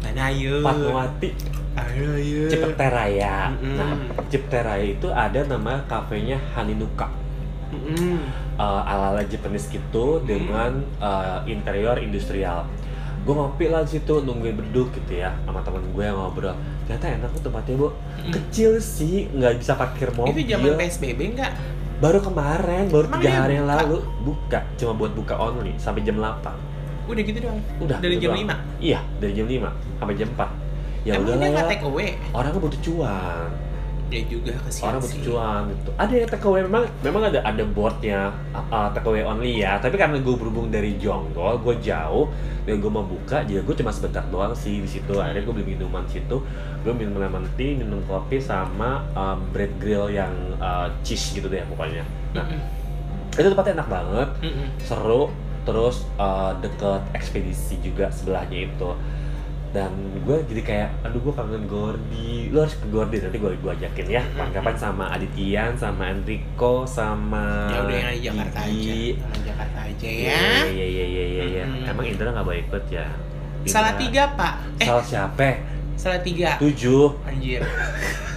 [0.03, 0.61] Mana ayo?
[0.61, 1.33] Fatmawati
[1.77, 2.41] Ayo ayo.
[2.49, 3.53] Cipete Raya.
[3.53, 3.77] Mm-mm.
[3.77, 3.93] Nah,
[4.29, 7.05] Cipete Raya itu ada nama kafenya Haninuka.
[7.67, 8.19] Mm-mm.
[8.57, 12.65] Eh, ala-ala Japanese gitu dengan eh, interior industrial.
[13.21, 16.55] Gue ngopi lah situ nungguin beduk gitu ya sama temen gue yang ngobrol.
[16.87, 17.87] Ternyata enak tuh tempatnya bu.
[18.23, 18.31] Mm.
[18.31, 20.31] Kecil sih, nggak bisa parkir mobil.
[20.31, 21.51] Itu zaman PSBB enggak?
[21.97, 26.21] Baru kemarin, baru tiga dia hari yang lalu buka, cuma buat buka only sampai jam
[26.21, 26.45] 8
[27.09, 27.57] Udah gitu doang.
[27.81, 28.53] Udah Dari gitu jam doang.
[28.53, 28.85] 5.
[28.85, 30.45] Iya, dari jam 5 sampai jam 4
[31.03, 32.09] Ya udah lah nggak ya, take away?
[32.31, 33.49] orang butuh cuan
[34.07, 35.89] Ya juga kesian Orang cuan gitu.
[35.99, 39.75] Ada yang take away, memang, memang ada ada boardnya uh, take away only ya.
[39.83, 42.31] Tapi karena gue berhubung dari Jonggol, gue jauh
[42.67, 45.15] Dan gue mau buka, jadi gue cuma sebentar doang sih di situ.
[45.19, 46.43] Akhirnya gue beli minuman situ.
[46.83, 51.63] Gue minum lemon tea, minum kopi sama um, bread grill yang uh, cheese gitu deh
[51.71, 52.03] pokoknya.
[52.35, 52.43] Nah,
[53.37, 54.29] itu tempatnya enak banget
[54.81, 55.29] seru
[55.67, 58.89] terus uh, deket ekspedisi juga sebelahnya itu
[59.77, 59.93] dan
[60.25, 64.05] gue jadi kayak aduh gue kangen Gordi lo harus ke Gordi nanti gue gue ajakin
[64.09, 68.73] ya kapan-kapan sama Adityan sama Enrico sama Ya udah yang di Jakarta aja.
[68.73, 69.05] Gigi.
[69.45, 70.41] Jakarta aja ya.
[70.65, 71.63] iya iya iya iya iya.
[71.69, 71.91] Mm-mm.
[71.93, 73.05] emang Indra nggak boleh ikut ya
[73.61, 73.69] Indra.
[73.69, 74.53] Salah tiga pak.
[74.81, 75.49] Eh salah siapa
[75.93, 76.57] salah tiga.
[76.57, 77.61] tujuh Anjir.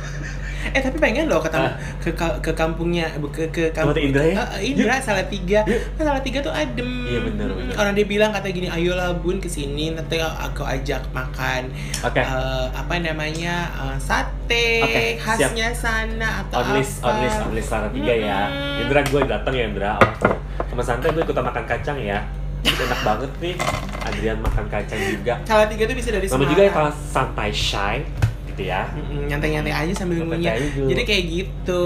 [0.71, 1.77] Eh tapi pengen loh ketemu Ah.
[2.01, 4.35] ke ke kampungnya ke ke kampung Tempat Indra ya?
[4.35, 5.65] Eh, eh, Indra salah tiga.
[5.67, 6.91] Kan salah tiga tuh adem.
[7.07, 7.75] Iya, bener, bener.
[7.75, 12.67] Orang dia bilang kata gini, ayolah bun ke sini nanti aku ajak makan oke eh,
[12.71, 14.69] apa namanya eh, sate
[15.17, 15.39] siap.
[15.41, 17.09] khasnya sana atau on list apa.
[17.09, 18.83] on list on list salah tiga ya Mm-mm.
[18.87, 20.37] Indra gue datang ya Indra oh,
[20.69, 22.21] sama santai gue ikutan makan kacang ya
[22.61, 23.55] enak banget nih
[24.01, 25.35] Adrian makan kacang juga.
[25.45, 27.97] Salatiga itu bisa dari Nama juga yang kalau santai shy
[28.61, 28.85] gitu ya.
[29.27, 30.61] Nyantai-nyantai aja sambil ngunyah.
[30.61, 31.85] Jadi kayak gitu.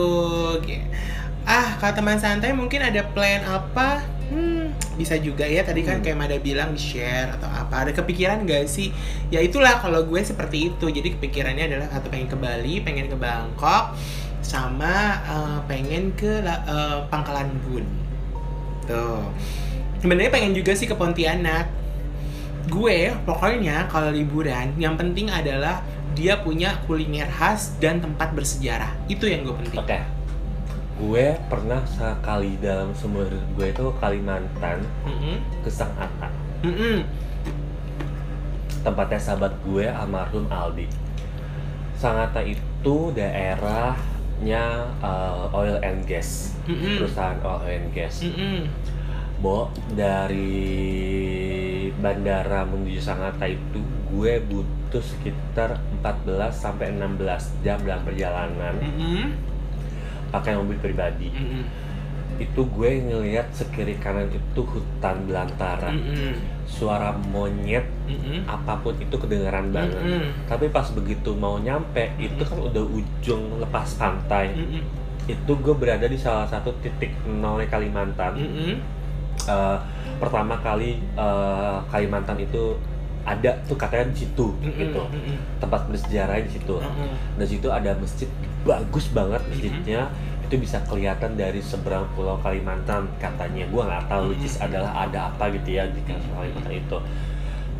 [1.44, 4.00] Ah, kalau teman santai mungkin ada plan apa?
[4.32, 5.60] Hmm, bisa juga ya.
[5.62, 6.04] Tadi kan Hmm.
[6.04, 7.84] kayak Mada bilang di share atau apa.
[7.84, 8.88] Ada kepikiran gak sih?
[9.28, 10.86] Ya itulah kalau gue seperti itu.
[10.88, 13.92] Jadi kepikirannya adalah satu pengen ke Bali, pengen ke Bangkok,
[14.40, 17.84] sama eh, pengen ke eh, Pangkalan Bun.
[18.88, 19.28] Tuh.
[20.00, 21.68] Sebenarnya pengen juga sih ke Pontianak.
[22.64, 25.84] Gue pokoknya kalau liburan yang penting adalah
[26.14, 28.94] dia punya kuliner khas dan tempat bersejarah.
[29.10, 29.78] Itu yang gue penting.
[29.82, 29.98] Oke.
[30.94, 35.42] Gue pernah sekali dalam seumur gue itu Kalimantan Mm-mm.
[35.66, 36.30] ke Sang Ata.
[36.62, 37.02] Mm-mm.
[38.86, 40.86] Tempatnya sahabat gue almarhum Aldi.
[41.98, 47.02] Sang Ata itu daerahnya uh, oil and gas, Mm-mm.
[47.02, 48.22] perusahaan oil and gas.
[48.22, 48.70] Mm-mm.
[49.42, 50.62] Bo, dari
[52.00, 59.34] bandara menuju Sangatta itu gue butuh sekitar 14 sampai 16 jam dalam perjalanan Mm-mm.
[60.30, 61.30] pakai mobil pribadi.
[61.30, 61.64] Mm-mm.
[62.34, 65.94] Itu gue ngelihat sekiri kanan itu hutan belantara.
[65.94, 66.34] Mm-mm.
[66.66, 68.46] Suara monyet Mm-mm.
[68.50, 70.02] apa pun itu kedengaran banget.
[70.02, 70.50] Mm-mm.
[70.50, 74.50] Tapi pas begitu mau nyampe, itu kan udah ujung lepas pantai.
[74.54, 74.82] Mm-mm.
[75.30, 78.34] Itu gue berada di salah satu titik nolnya Kalimantan.
[78.34, 78.74] Mm-mm.
[79.44, 79.78] Eh,
[80.18, 82.78] pertama kali eh, Kalimantan itu
[83.24, 84.76] ada tuh katanya di situ Mm-mm.
[84.76, 85.36] gitu Mm-mm.
[85.60, 87.12] tempat bersejarah di situ Mm-mm.
[87.40, 88.28] dan situ ada masjid
[88.64, 90.08] bagus banget masjidnya
[90.44, 95.32] itu bisa kelihatan dari seberang pulau Kalimantan katanya gua nggak tahu which is adalah ada
[95.32, 96.98] apa gitu ya di Kalimantan itu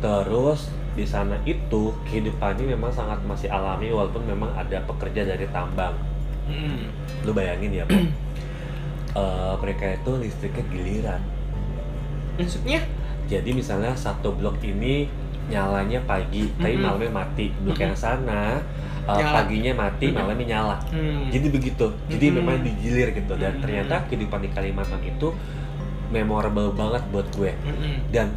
[0.01, 5.93] terus di sana itu kehidupannya memang sangat masih alami walaupun memang ada pekerja dari tambang
[6.49, 6.89] Mm-mm.
[7.25, 7.85] lu bayangin ya.
[9.15, 11.21] Eh, mereka itu listriknya giliran
[12.35, 12.83] Maksudnya?
[13.31, 15.07] Jadi misalnya satu blok ini
[15.45, 16.81] nyalanya pagi, tapi Mhm.
[16.81, 17.45] malamnya mati.
[17.55, 18.57] Blok yang sana
[19.05, 19.33] uh, Nyala.
[19.37, 20.15] paginya mati, Mhm.
[20.15, 20.77] malamnya nyala.
[20.89, 21.29] Hmm.
[21.29, 21.85] Jadi begitu.
[22.09, 22.35] Jadi Mhm.
[22.41, 23.33] memang digilir gitu.
[23.35, 23.61] Dan Mhm.
[23.61, 25.29] ternyata kehidupan di Kalimantan itu
[26.07, 27.51] memorable banget buat gue.
[27.55, 27.95] Mm-mm.
[28.09, 28.29] Dan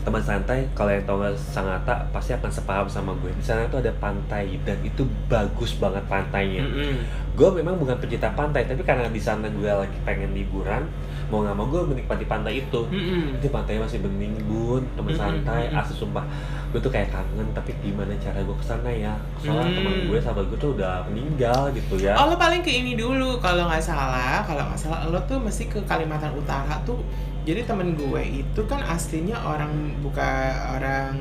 [0.00, 3.32] teman santai kalau yang tahu nggak Sangatta pasti akan sepaham sama gue.
[3.32, 6.60] Di sana tuh ada pantai dan itu bagus banget pantainya.
[6.60, 7.00] Mm-mm.
[7.32, 10.84] Gue memang bukan pecinta pantai, tapi karena di sana gue lagi pengen liburan,
[11.28, 13.36] mau nggak mau gue menikmati pantai itu Mm-mm.
[13.36, 15.80] itu pantainya masih bening bun temen Mm-mm, santai mm-mm.
[15.80, 16.24] asli sumpah
[16.70, 19.76] gue tuh kayak kangen tapi gimana cara gue ke sana ya soalnya Mm.
[19.78, 23.38] temen gue sahabat gue tuh udah meninggal gitu ya Oh lo paling ke ini dulu
[23.38, 26.98] kalau nggak salah, kalau nggak salah lo tuh mesti ke Kalimantan Utara tuh.
[27.44, 29.68] Jadi temen gue itu kan aslinya orang
[30.00, 30.24] buka
[30.72, 31.12] orang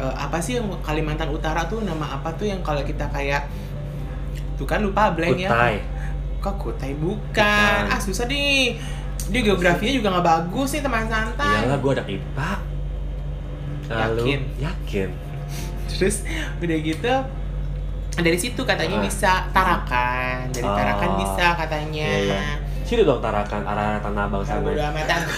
[0.00, 3.44] eh, apa sih yang Kalimantan Utara tuh nama apa tuh yang kalau kita kayak
[4.56, 5.48] tuh kan lupa blank ya.
[5.48, 6.01] Kutai Kok
[6.50, 7.30] Kutai bukan?
[7.30, 7.82] Bukan.
[7.86, 8.74] Ah susah nih.
[9.24, 11.62] Dia geografinya juga nggak bagus nih teman santai.
[11.62, 12.50] iyalah gue anak IPA
[13.84, 14.40] Lalu, Yakin?
[14.58, 15.08] yakin
[15.86, 16.16] Terus
[16.58, 17.14] udah gitu
[18.14, 19.02] dari situ katanya Ah.
[19.02, 20.50] bisa Tarakan.
[20.50, 20.74] Dari Oh.
[20.74, 22.08] Tarakan bisa katanya.
[22.08, 22.40] Iya, iya.
[22.82, 25.20] sini dong tarakan arah tanah abang sana udah amatan.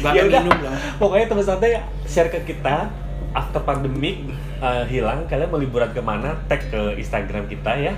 [0.00, 0.74] Gua Ya minum loh.
[0.98, 1.70] pokoknya teman santai
[2.04, 2.90] share ke kita
[3.30, 4.20] after pandemic
[4.64, 7.92] uh, hilang kalian mau liburan ke mana tag ke Instagram kita ya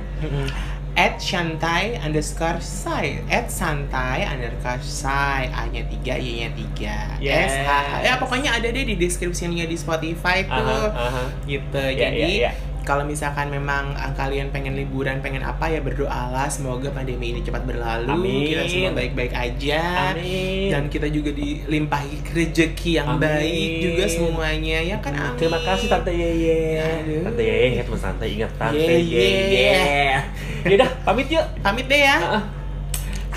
[0.97, 7.53] At Shantai underscore Sai At Santai underscore Sai A nya 3, Y nya 3 Yes.
[7.53, 7.93] S, H, H.
[8.01, 11.25] Ya pokoknya ada deh di deskripsinya di Spotify tuh Aha, aha.
[11.45, 12.53] Gitu Ya, Jadi ya, ya.
[12.87, 17.66] Kalau misalkan memang ah, kalian pengen liburan, pengen apa ya berdoalah Semoga pandemi ini cepat
[17.66, 18.47] berlalu Amin.
[18.47, 20.70] Kita semua baik-baik aja Amin.
[20.70, 23.26] Dan kita juga dilimpahi rezeki yang Amin.
[23.26, 26.78] baik juga semuanya Ya kan amin Terima kasih Tante Yeye.
[26.78, 27.22] Aduh.
[27.26, 30.22] Tante Yeye, teman santai ingat Tante Yeye.
[30.70, 31.43] Yaudah, pamit yuk.
[31.66, 32.43] Pamit deh ya Heeh.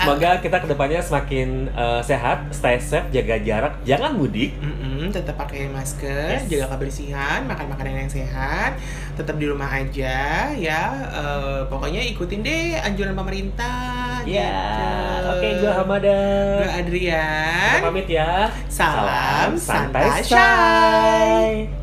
[0.00, 4.56] Semoga kita ke depannya semakin eh, sehat, stay safe, jaga jarak, jangan mudik.
[4.56, 6.48] Mm-mm, tetap pakai masker, Yes.
[6.48, 8.80] jaga kebersihan, makan makanan yang sehat,
[9.12, 10.82] tetap di rumah aja ya.
[11.12, 14.24] Eh, pokoknya ikutin deh anjuran pemerintah.
[14.24, 14.52] Ya,
[15.20, 15.28] gitu.
[15.32, 16.20] oke gue Hamada.
[16.60, 17.76] Gue Adrian.
[17.76, 18.32] Kita pamit ya.
[18.68, 21.79] Salam santai, santai, shy.